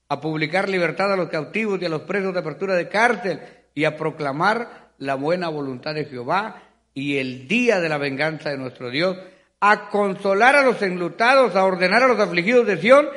a 0.09 0.21
publicar 0.21 0.69
libertad 0.69 1.12
a 1.12 1.16
los 1.16 1.29
cautivos 1.29 1.81
y 1.81 1.85
a 1.85 1.88
los 1.88 2.03
presos 2.03 2.33
de 2.33 2.40
apertura 2.40 2.75
de 2.75 2.88
cárcel 2.88 3.40
y 3.75 3.85
a 3.85 3.97
proclamar 3.97 4.90
la 4.99 5.14
buena 5.14 5.49
voluntad 5.49 5.95
de 5.95 6.05
Jehová 6.05 6.62
y 6.95 7.19
el 7.19 7.49
día 7.49 7.81
de 7.81 7.88
la 7.88 7.99
venganza 7.99 8.51
de 8.51 8.59
nuestro 8.59 8.90
Dios 8.90 9.16
a 9.61 9.88
consolar 9.88 10.55
a 10.57 10.62
los 10.62 10.81
enlutados, 10.83 11.57
a 11.57 11.64
ordenar 11.64 12.03
a 12.03 12.09
los 12.09 12.21
afligidos 12.21 12.66
de 12.66 12.79
Sión, 12.79 13.09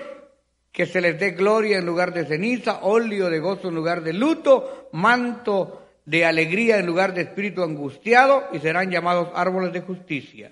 que 0.72 0.86
se 0.86 1.02
les 1.02 1.20
dé 1.20 1.32
gloria 1.32 1.78
en 1.78 1.86
lugar 1.86 2.14
de 2.14 2.26
ceniza, 2.26 2.80
óleo 2.82 3.30
de 3.30 3.40
gozo 3.40 3.70
en 3.70 3.76
lugar 3.76 4.02
de 4.02 4.14
luto, 4.14 4.90
manto 4.94 5.88
de 6.06 6.26
alegría 6.26 6.78
en 6.78 6.86
lugar 6.86 7.14
de 7.14 7.22
espíritu 7.22 7.64
angustiado, 7.64 8.48
y 8.52 8.60
serán 8.60 8.90
llamados 8.90 9.30
árboles 9.36 9.74
de 9.74 9.82
justicia, 9.82 10.52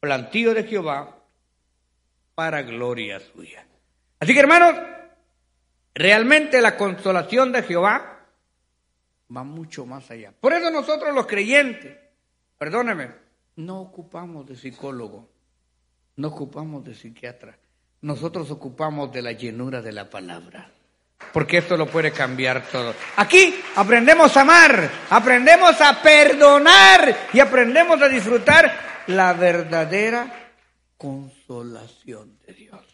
plantío 0.00 0.54
de 0.54 0.64
Jehová 0.64 1.16
para 2.34 2.62
gloria 2.62 3.20
suya. 3.20 3.66
Así 4.18 4.34
que 4.34 4.40
hermanos, 4.40 4.74
realmente 5.94 6.60
la 6.60 6.76
consolación 6.76 7.52
de 7.52 7.62
Jehová 7.62 8.26
va 9.34 9.44
mucho 9.44 9.86
más 9.86 10.10
allá. 10.10 10.32
Por 10.38 10.52
eso 10.52 10.70
nosotros 10.70 11.14
los 11.14 11.26
creyentes, 11.26 11.96
perdóneme, 12.58 13.10
no 13.56 13.80
ocupamos 13.80 14.46
de 14.46 14.56
psicólogo, 14.56 15.28
no 16.16 16.28
ocupamos 16.28 16.84
de 16.84 16.94
psiquiatra. 16.94 17.56
Nosotros 18.02 18.50
ocupamos 18.50 19.12
de 19.12 19.22
la 19.22 19.32
llenura 19.32 19.82
de 19.82 19.92
la 19.92 20.08
palabra. 20.08 20.70
Porque 21.34 21.58
esto 21.58 21.76
lo 21.76 21.86
puede 21.86 22.12
cambiar 22.12 22.66
todo. 22.66 22.94
Aquí 23.16 23.60
aprendemos 23.76 24.34
a 24.36 24.40
amar, 24.40 24.90
aprendemos 25.10 25.78
a 25.80 26.00
perdonar 26.00 27.28
y 27.32 27.40
aprendemos 27.40 28.00
a 28.00 28.08
disfrutar 28.08 29.04
la 29.06 29.34
verdadera 29.34 30.54
consolación 30.96 32.38
de 32.46 32.54
Dios. 32.54 32.89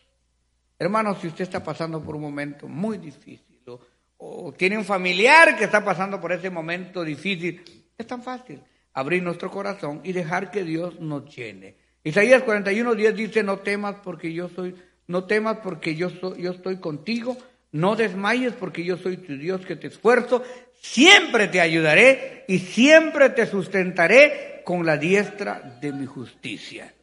Hermanos, 0.78 1.18
si 1.20 1.28
usted 1.28 1.44
está 1.44 1.62
pasando 1.62 2.02
por 2.02 2.16
un 2.16 2.22
momento 2.22 2.68
muy 2.68 2.98
difícil 2.98 3.60
o, 3.66 3.80
o 4.18 4.52
tiene 4.52 4.76
un 4.76 4.84
familiar 4.84 5.56
que 5.56 5.64
está 5.64 5.84
pasando 5.84 6.20
por 6.20 6.32
ese 6.32 6.50
momento 6.50 7.02
difícil, 7.02 7.62
es 7.96 8.06
tan 8.06 8.22
fácil 8.22 8.62
abrir 8.92 9.22
nuestro 9.22 9.50
corazón 9.50 10.00
y 10.04 10.12
dejar 10.12 10.50
que 10.50 10.64
Dios 10.64 11.00
nos 11.00 11.34
llene. 11.34 11.76
Isaías 12.02 12.42
41, 12.42 12.94
10 12.94 13.16
dice, 13.16 13.42
no 13.42 13.58
temas 13.58 13.96
porque 14.02 14.32
yo 14.32 14.48
soy, 14.48 14.74
no 15.06 15.24
temas 15.24 15.58
porque 15.58 15.96
yo, 15.96 16.08
soy, 16.08 16.42
yo 16.42 16.52
estoy 16.52 16.78
contigo, 16.78 17.36
no 17.72 17.96
desmayes 17.96 18.52
porque 18.52 18.84
yo 18.84 18.96
soy 18.96 19.16
tu 19.16 19.36
Dios 19.36 19.66
que 19.66 19.76
te 19.76 19.88
esfuerzo, 19.88 20.42
siempre 20.80 21.48
te 21.48 21.60
ayudaré 21.60 22.44
y 22.48 22.58
siempre 22.58 23.30
te 23.30 23.46
sustentaré 23.46 24.62
con 24.64 24.86
la 24.86 24.96
diestra 24.96 25.78
de 25.80 25.92
mi 25.92 26.06
justicia. 26.06 26.94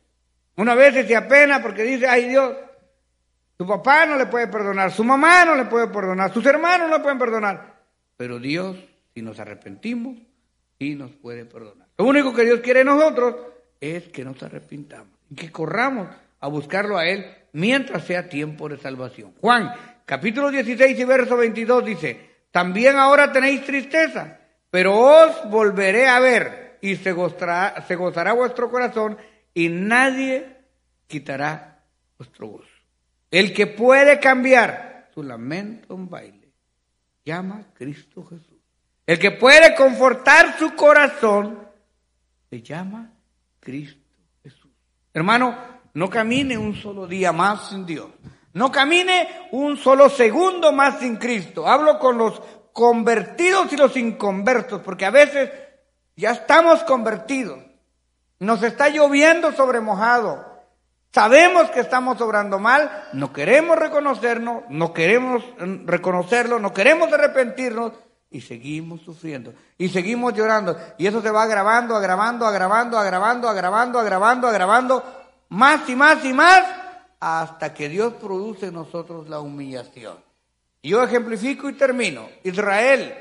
Una 0.56 0.74
vez 0.76 1.06
se 1.06 1.16
apena 1.16 1.62
porque 1.62 1.84
dice, 1.84 2.08
ay 2.08 2.30
Dios, 2.30 2.56
su 3.64 3.70
papá 3.70 4.06
no 4.06 4.18
le 4.18 4.26
puede 4.26 4.48
perdonar, 4.48 4.92
su 4.92 5.06
mamá 5.06 5.46
no 5.46 5.56
le 5.56 5.64
puede 5.66 5.88
perdonar, 5.88 6.34
sus 6.34 6.46
hermanos 6.46 6.90
no 6.90 6.98
le 6.98 7.02
pueden 7.02 7.18
perdonar, 7.18 7.76
pero 8.18 8.38
Dios, 8.38 8.76
si 9.14 9.22
nos 9.22 9.40
arrepentimos, 9.40 10.18
sí 10.78 10.96
nos 10.96 11.12
puede 11.12 11.46
perdonar. 11.46 11.88
Lo 11.98 12.04
único 12.04 12.34
que 12.34 12.44
Dios 12.44 12.60
quiere 12.60 12.80
de 12.80 12.86
nosotros 12.86 13.38
es 13.80 14.10
que 14.10 14.26
nos 14.26 14.44
arrepintamos 14.44 15.18
y 15.30 15.36
que 15.36 15.50
corramos 15.50 16.10
a 16.42 16.48
buscarlo 16.50 16.98
a 16.98 17.08
Él 17.08 17.26
mientras 17.54 18.04
sea 18.04 18.28
tiempo 18.28 18.68
de 18.68 18.78
salvación. 18.78 19.34
Juan, 19.40 19.74
capítulo 20.04 20.52
16 20.52 21.00
y 21.00 21.06
verso 21.06 21.38
22 21.38 21.86
dice, 21.86 22.20
también 22.52 22.98
ahora 22.98 23.32
tenéis 23.32 23.64
tristeza, 23.64 24.40
pero 24.70 25.00
os 25.00 25.50
volveré 25.50 26.08
a 26.08 26.20
ver 26.20 26.80
y 26.82 26.98
se 26.98 27.14
gozará, 27.14 27.82
se 27.88 27.96
gozará 27.96 28.34
vuestro 28.34 28.70
corazón 28.70 29.18
y 29.54 29.70
nadie 29.70 30.58
quitará 31.08 31.82
vuestro 32.18 32.48
gozo. 32.48 32.73
El 33.34 33.52
que 33.52 33.66
puede 33.66 34.20
cambiar 34.20 35.10
su 35.12 35.24
lamento 35.24 35.96
en 35.96 36.08
baile, 36.08 36.54
llama 37.26 37.62
a 37.62 37.74
Cristo 37.74 38.24
Jesús. 38.24 38.62
el 39.08 39.18
que 39.18 39.32
puede 39.32 39.74
confortar 39.74 40.60
su 40.60 40.76
corazón, 40.76 41.68
se 42.52 42.62
llama 42.62 43.12
Cristo 43.60 44.08
Jesús. 44.44 44.70
Hermano, 45.12 45.58
no 45.96 46.12
camine 46.12 46.60
un 46.60 46.76
solo 46.76 47.08
día 47.08 47.32
más 47.32 47.70
sin 47.70 47.88
Dios. 47.88 48.12
No 48.54 48.72
camine 48.72 49.48
un 49.52 49.78
solo 49.78 50.10
segundo 50.10 50.72
más 50.72 51.00
sin 51.00 51.16
Cristo. 51.16 51.68
Hablo 51.68 51.98
con 51.98 52.20
los 52.20 52.40
convertidos 52.72 53.74
y 53.74 53.78
los 53.78 53.98
inconvertos, 53.98 54.80
porque 54.82 55.06
a 55.06 55.10
veces 55.10 55.50
ya 56.16 56.34
estamos 56.34 56.84
convertidos. 56.84 57.58
Nos 58.38 58.62
está 58.62 58.90
lloviendo 58.90 59.52
sobre 59.54 59.80
mojado. 59.80 60.53
Sabemos 61.14 61.70
que 61.70 61.82
estamos 61.82 62.20
obrando 62.22 62.58
mal, 62.58 63.10
no 63.14 63.32
queremos 63.32 63.78
reconocernos, 63.78 64.64
no 64.70 64.94
queremos 64.94 65.44
mm, 65.60 65.86
reconocerlo, 65.86 66.58
no 66.58 66.74
queremos 66.74 67.14
arrepentirnos 67.14 67.92
y 68.32 68.42
seguimos 68.42 69.02
sufriendo 69.02 69.54
y 69.78 69.90
seguimos 69.90 70.34
llorando 70.34 70.76
y 70.98 71.06
eso 71.06 71.22
se 71.22 71.30
va 71.30 71.44
agravando, 71.44 71.96
agravando, 71.96 72.48
agravando, 72.48 72.98
agravando, 72.98 73.48
agravando, 73.48 74.00
agravando, 74.00 74.48
agravando 74.48 75.04
más 75.50 75.88
y 75.88 75.96
más 75.96 76.26
y 76.26 76.34
más 76.34 76.64
hasta 77.20 77.76
que 77.76 77.90
Dios 77.90 78.14
produce 78.14 78.68
en 78.68 78.74
nosotros 78.74 79.30
la 79.30 79.40
humillación. 79.40 80.18
Yo 80.82 81.04
ejemplifico 81.04 81.70
y 81.70 81.74
termino. 81.74 82.28
Israel 82.44 83.14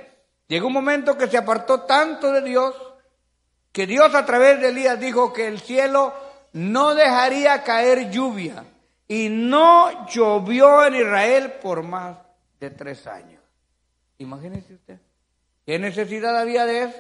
llegó 0.49 0.69
un 0.69 0.73
momento 0.73 1.19
que 1.19 1.29
se 1.29 1.37
apartó 1.37 1.83
tanto 1.83 2.33
de 2.33 2.41
Dios 2.41 2.75
que 3.71 3.87
Dios 3.87 4.15
a 4.15 4.25
través 4.25 4.61
de 4.61 4.69
Elías 4.69 4.99
dijo 4.99 5.33
que 5.33 5.47
el 5.47 5.61
cielo 5.61 6.15
no 6.53 6.95
dejaría 6.95 7.63
caer 7.63 8.11
lluvia 8.11 8.65
y 9.09 9.29
no 9.29 10.07
llovió 10.07 10.85
en 10.87 10.97
Israel 10.97 11.53
por 11.63 11.83
más 11.83 12.19
de 12.61 12.71
tres 12.71 13.07
años. 13.07 13.43
Imagínese 14.19 14.75
usted, 14.75 14.99
¿qué 15.67 15.79
necesidad 15.79 16.39
había 16.39 16.67
de 16.67 16.85
eso? 16.85 16.99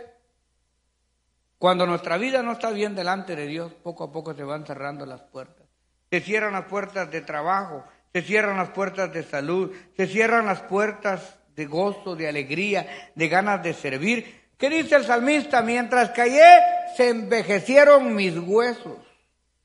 Cuando 1.58 1.86
nuestra 1.86 2.16
vida 2.18 2.42
no 2.42 2.52
está 2.52 2.70
bien 2.70 2.94
delante 2.94 3.36
de 3.36 3.46
Dios, 3.46 3.72
poco 3.72 4.04
a 4.04 4.12
poco 4.12 4.34
se 4.34 4.42
van 4.42 4.66
cerrando 4.66 5.06
las 5.06 5.22
puertas. 5.22 5.66
Se 6.10 6.20
cierran 6.20 6.54
las 6.54 6.64
puertas 6.64 7.10
de 7.10 7.20
trabajo, 7.20 7.84
se 8.12 8.22
cierran 8.22 8.56
las 8.56 8.70
puertas 8.70 9.12
de 9.12 9.22
salud, 9.22 9.72
se 9.96 10.06
cierran 10.06 10.46
las 10.46 10.62
puertas 10.62 11.38
de 11.54 11.66
gozo, 11.66 12.16
de 12.16 12.28
alegría, 12.28 13.12
de 13.14 13.28
ganas 13.28 13.62
de 13.62 13.74
servir. 13.74 14.50
¿Qué 14.58 14.68
dice 14.68 14.96
el 14.96 15.04
salmista? 15.04 15.62
Mientras 15.62 16.10
callé, 16.10 16.58
se 16.96 17.10
envejecieron 17.10 18.14
mis 18.14 18.36
huesos 18.36 19.11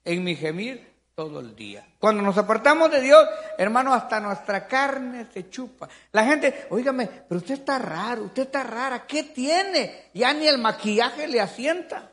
en 0.08 0.24
mi 0.24 0.36
gemir 0.36 0.88
todo 1.14 1.42
el 1.42 1.56
día. 1.56 1.86
Cuando 2.00 2.22
nos 2.22 2.38
apartamos 2.38 2.90
de 2.90 3.02
Dios, 3.02 3.28
hermano, 3.58 3.94
hasta 3.94 4.20
nuestra 4.20 4.68
carne 4.68 5.28
se 5.34 5.50
chupa. 5.50 5.90
La 6.12 6.24
gente, 6.24 6.68
oígame, 6.70 7.08
pero 7.28 7.40
usted 7.40 7.56
está 7.56 7.78
raro, 7.78 8.24
usted 8.24 8.44
está 8.44 8.64
rara, 8.64 9.06
¿qué 9.06 9.24
tiene? 9.24 10.10
Ya 10.14 10.34
ni 10.34 10.48
el 10.48 10.60
maquillaje 10.60 11.28
le 11.28 11.42
asienta. 11.42 12.12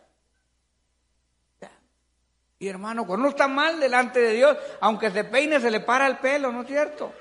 Y 2.58 2.68
hermano, 2.68 3.06
cuando 3.06 3.26
uno 3.26 3.30
está 3.30 3.46
mal 3.46 3.78
delante 3.78 4.20
de 4.20 4.32
Dios, 4.32 4.56
aunque 4.80 5.10
se 5.10 5.24
peine, 5.24 5.60
se 5.60 5.70
le 5.70 5.80
para 5.80 6.06
el 6.06 6.16
pelo, 6.16 6.50
¿no 6.50 6.62
es 6.62 6.66
cierto? 6.66 7.12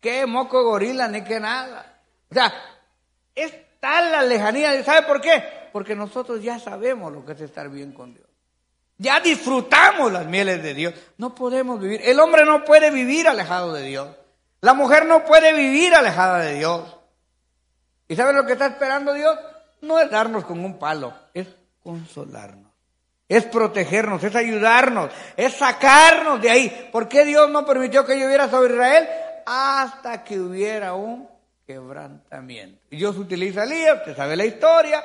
Qué 0.00 0.24
moco 0.26 0.64
gorila, 0.64 1.06
ni 1.06 1.22
que 1.22 1.38
nada. 1.38 2.00
O 2.30 2.34
sea, 2.34 2.52
es 3.34 3.52
tal 3.78 4.10
la 4.10 4.22
lejanía. 4.22 4.82
¿Sabe 4.82 5.06
por 5.06 5.20
qué? 5.20 5.44
Porque 5.72 5.94
nosotros 5.94 6.42
ya 6.42 6.58
sabemos 6.58 7.12
lo 7.12 7.26
que 7.26 7.32
es 7.32 7.42
estar 7.42 7.68
bien 7.68 7.92
con 7.92 8.14
Dios. 8.14 8.29
Ya 9.00 9.18
disfrutamos 9.18 10.12
las 10.12 10.26
mieles 10.26 10.62
de 10.62 10.74
Dios. 10.74 10.92
No 11.16 11.34
podemos 11.34 11.80
vivir. 11.80 12.02
El 12.04 12.20
hombre 12.20 12.44
no 12.44 12.66
puede 12.66 12.90
vivir 12.90 13.26
alejado 13.28 13.72
de 13.72 13.82
Dios. 13.84 14.08
La 14.60 14.74
mujer 14.74 15.06
no 15.06 15.24
puede 15.24 15.54
vivir 15.54 15.94
alejada 15.94 16.40
de 16.40 16.56
Dios. 16.56 16.98
¿Y 18.08 18.14
sabe 18.14 18.34
lo 18.34 18.44
que 18.44 18.52
está 18.52 18.66
esperando 18.66 19.14
Dios? 19.14 19.38
No 19.80 19.98
es 19.98 20.10
darnos 20.10 20.44
con 20.44 20.62
un 20.62 20.78
palo, 20.78 21.14
es 21.32 21.46
consolarnos. 21.82 22.70
Es 23.26 23.46
protegernos, 23.46 24.22
es 24.22 24.36
ayudarnos, 24.36 25.10
es 25.34 25.54
sacarnos 25.54 26.42
de 26.42 26.50
ahí. 26.50 26.90
¿Por 26.92 27.08
qué 27.08 27.24
Dios 27.24 27.48
no 27.48 27.64
permitió 27.64 28.04
que 28.04 28.20
lloviera 28.20 28.50
sobre 28.50 28.74
Israel? 28.74 29.08
Hasta 29.46 30.22
que 30.22 30.38
hubiera 30.38 30.92
un 30.92 31.26
quebrantamiento. 31.66 32.82
Y 32.90 32.98
Dios 32.98 33.16
utiliza 33.16 33.62
a 33.62 33.64
Elías, 33.64 34.00
usted 34.00 34.14
sabe 34.14 34.36
la 34.36 34.44
historia, 34.44 35.02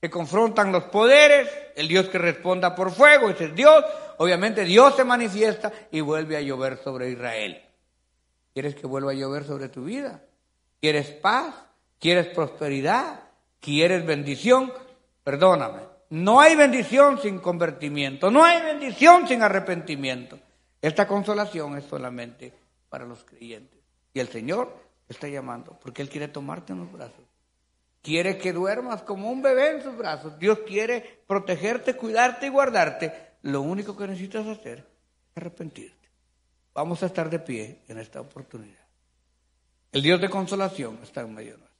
que 0.00 0.08
confrontan 0.08 0.72
los 0.72 0.84
poderes, 0.84 1.48
el 1.76 1.86
Dios 1.86 2.08
que 2.08 2.18
responda 2.18 2.74
por 2.74 2.90
fuego, 2.90 3.28
ese 3.28 3.46
es 3.46 3.54
Dios. 3.54 3.84
Obviamente 4.16 4.64
Dios 4.64 4.96
se 4.96 5.04
manifiesta 5.04 5.72
y 5.90 6.00
vuelve 6.00 6.36
a 6.36 6.40
llover 6.40 6.78
sobre 6.78 7.10
Israel. 7.10 7.60
¿Quieres 8.54 8.74
que 8.74 8.86
vuelva 8.86 9.12
a 9.12 9.14
llover 9.14 9.44
sobre 9.44 9.68
tu 9.68 9.84
vida? 9.84 10.22
¿Quieres 10.80 11.08
paz? 11.08 11.54
¿Quieres 11.98 12.28
prosperidad? 12.28 13.20
¿Quieres 13.60 14.06
bendición? 14.06 14.72
Perdóname. 15.22 15.80
No 16.08 16.40
hay 16.40 16.56
bendición 16.56 17.20
sin 17.20 17.38
convertimiento. 17.38 18.30
No 18.30 18.44
hay 18.44 18.62
bendición 18.62 19.28
sin 19.28 19.42
arrepentimiento. 19.42 20.38
Esta 20.80 21.06
consolación 21.06 21.76
es 21.76 21.84
solamente 21.84 22.52
para 22.88 23.04
los 23.04 23.22
creyentes. 23.24 23.78
Y 24.14 24.20
el 24.20 24.28
Señor 24.28 24.74
está 25.08 25.28
llamando 25.28 25.78
porque 25.80 26.02
Él 26.02 26.08
quiere 26.08 26.28
tomarte 26.28 26.72
en 26.72 26.80
los 26.80 26.90
brazos. 26.90 27.29
Quiere 28.02 28.38
que 28.38 28.52
duermas 28.52 29.02
como 29.02 29.30
un 29.30 29.42
bebé 29.42 29.76
en 29.76 29.82
sus 29.82 29.96
brazos. 29.96 30.38
Dios 30.38 30.60
quiere 30.66 31.22
protegerte, 31.26 31.94
cuidarte 31.94 32.46
y 32.46 32.48
guardarte. 32.48 33.12
Lo 33.42 33.60
único 33.60 33.96
que 33.96 34.06
necesitas 34.06 34.46
hacer 34.46 34.78
es 34.78 35.36
arrepentirte. 35.36 36.08
Vamos 36.72 37.02
a 37.02 37.06
estar 37.06 37.28
de 37.28 37.38
pie 37.38 37.82
en 37.88 37.98
esta 37.98 38.20
oportunidad. 38.20 38.80
El 39.92 40.02
Dios 40.02 40.20
de 40.20 40.30
consolación 40.30 40.98
está 41.02 41.22
en 41.22 41.34
medio 41.34 41.58
nuestro. 41.58 41.70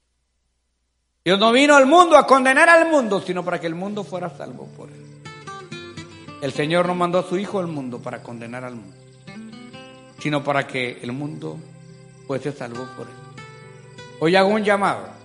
Dios 1.24 1.38
no 1.38 1.52
vino 1.52 1.76
al 1.76 1.86
mundo 1.86 2.16
a 2.16 2.26
condenar 2.26 2.68
al 2.68 2.90
mundo, 2.90 3.20
sino 3.20 3.44
para 3.44 3.60
que 3.60 3.66
el 3.66 3.74
mundo 3.74 4.04
fuera 4.04 4.30
salvo 4.36 4.66
por 4.76 4.90
él. 4.90 5.22
El 6.42 6.52
Señor 6.52 6.86
no 6.86 6.94
mandó 6.94 7.18
a 7.18 7.22
su 7.22 7.38
Hijo 7.38 7.60
al 7.60 7.66
mundo 7.66 8.00
para 8.00 8.22
condenar 8.22 8.64
al 8.64 8.74
mundo, 8.74 8.96
sino 10.18 10.42
para 10.42 10.66
que 10.66 10.98
el 11.02 11.12
mundo 11.12 11.58
fuese 12.26 12.52
salvo 12.52 12.86
por 12.96 13.06
él. 13.06 13.14
Hoy 14.18 14.36
hago 14.36 14.48
un 14.48 14.64
llamado 14.64 15.19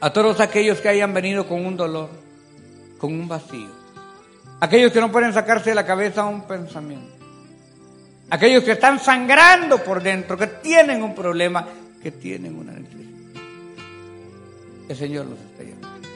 a 0.00 0.12
todos 0.12 0.40
aquellos 0.40 0.80
que 0.80 0.88
hayan 0.88 1.12
venido 1.12 1.46
con 1.46 1.64
un 1.64 1.76
dolor, 1.76 2.08
con 2.98 3.12
un 3.12 3.28
vacío, 3.28 3.68
aquellos 4.60 4.92
que 4.92 5.00
no 5.00 5.12
pueden 5.12 5.32
sacarse 5.32 5.70
de 5.70 5.74
la 5.76 5.84
cabeza 5.84 6.24
un 6.24 6.46
pensamiento, 6.46 7.12
aquellos 8.30 8.64
que 8.64 8.72
están 8.72 8.98
sangrando 8.98 9.82
por 9.84 10.02
dentro, 10.02 10.36
que 10.38 10.46
tienen 10.46 11.02
un 11.02 11.14
problema, 11.14 11.66
que 12.02 12.12
tienen 12.12 12.56
una 12.56 12.72
necesidad. 12.72 13.00
El 14.88 14.96
Señor 14.96 15.26
los 15.26 15.38
está 15.38 15.62
llamando. 15.62 16.08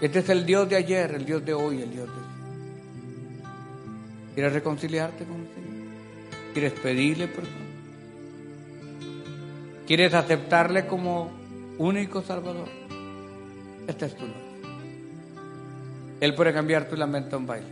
Este 0.00 0.20
es 0.20 0.28
el 0.28 0.46
Dios 0.46 0.68
de 0.68 0.76
ayer, 0.76 1.10
el 1.10 1.26
Dios 1.26 1.44
de 1.44 1.54
hoy, 1.54 1.82
el 1.82 1.90
Dios 1.90 2.06
de 2.06 2.12
hoy. 2.12 2.26
¿Quieres 4.34 4.52
reconciliarte 4.52 5.24
con 5.24 5.40
el 5.40 5.48
Señor? 5.48 6.52
¿Quieres 6.52 6.72
pedirle 6.74 7.28
perdón? 7.28 7.66
¿Quieres 9.86 10.14
aceptarle 10.14 10.86
como 10.86 11.45
único 11.78 12.22
Salvador. 12.22 12.68
Esta 13.86 14.06
es 14.06 14.16
tu 14.16 14.26
noche. 14.26 14.40
Él 16.20 16.34
puede 16.34 16.52
cambiar 16.52 16.88
tu 16.88 16.96
lamento 16.96 17.36
en 17.36 17.46
baile. 17.46 17.68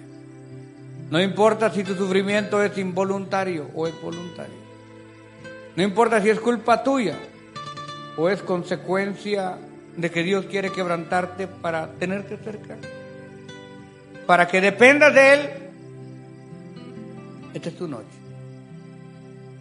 No 1.10 1.20
importa 1.20 1.70
si 1.70 1.84
tu 1.84 1.94
sufrimiento 1.94 2.62
es 2.62 2.76
involuntario 2.78 3.70
o 3.74 3.86
es 3.86 4.00
voluntario. 4.00 4.54
No 5.76 5.82
importa 5.82 6.20
si 6.22 6.30
es 6.30 6.40
culpa 6.40 6.82
tuya 6.82 7.18
o 8.16 8.28
es 8.28 8.42
consecuencia 8.42 9.58
de 9.96 10.10
que 10.10 10.22
Dios 10.22 10.46
quiere 10.46 10.70
quebrantarte 10.70 11.46
para 11.46 11.92
tenerte 11.92 12.36
cerca. 12.36 12.76
Para 14.26 14.46
que 14.48 14.60
dependas 14.60 15.14
de 15.14 15.34
Él. 15.34 15.40
Esta 17.54 17.68
es 17.68 17.76
tu 17.76 17.88
noche. 17.88 18.06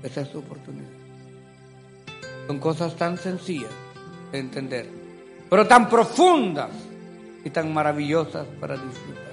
Esta 0.03 0.21
es 0.21 0.31
tu 0.31 0.39
oportunidad. 0.39 0.89
Son 2.47 2.59
cosas 2.59 2.95
tan 2.95 3.17
sencillas 3.17 3.71
entender, 4.39 4.87
pero 5.49 5.67
tan 5.67 5.89
profundas 5.89 6.69
y 7.43 7.49
tan 7.49 7.73
maravillosas 7.73 8.45
para 8.59 8.75
disfrutar. 8.75 9.32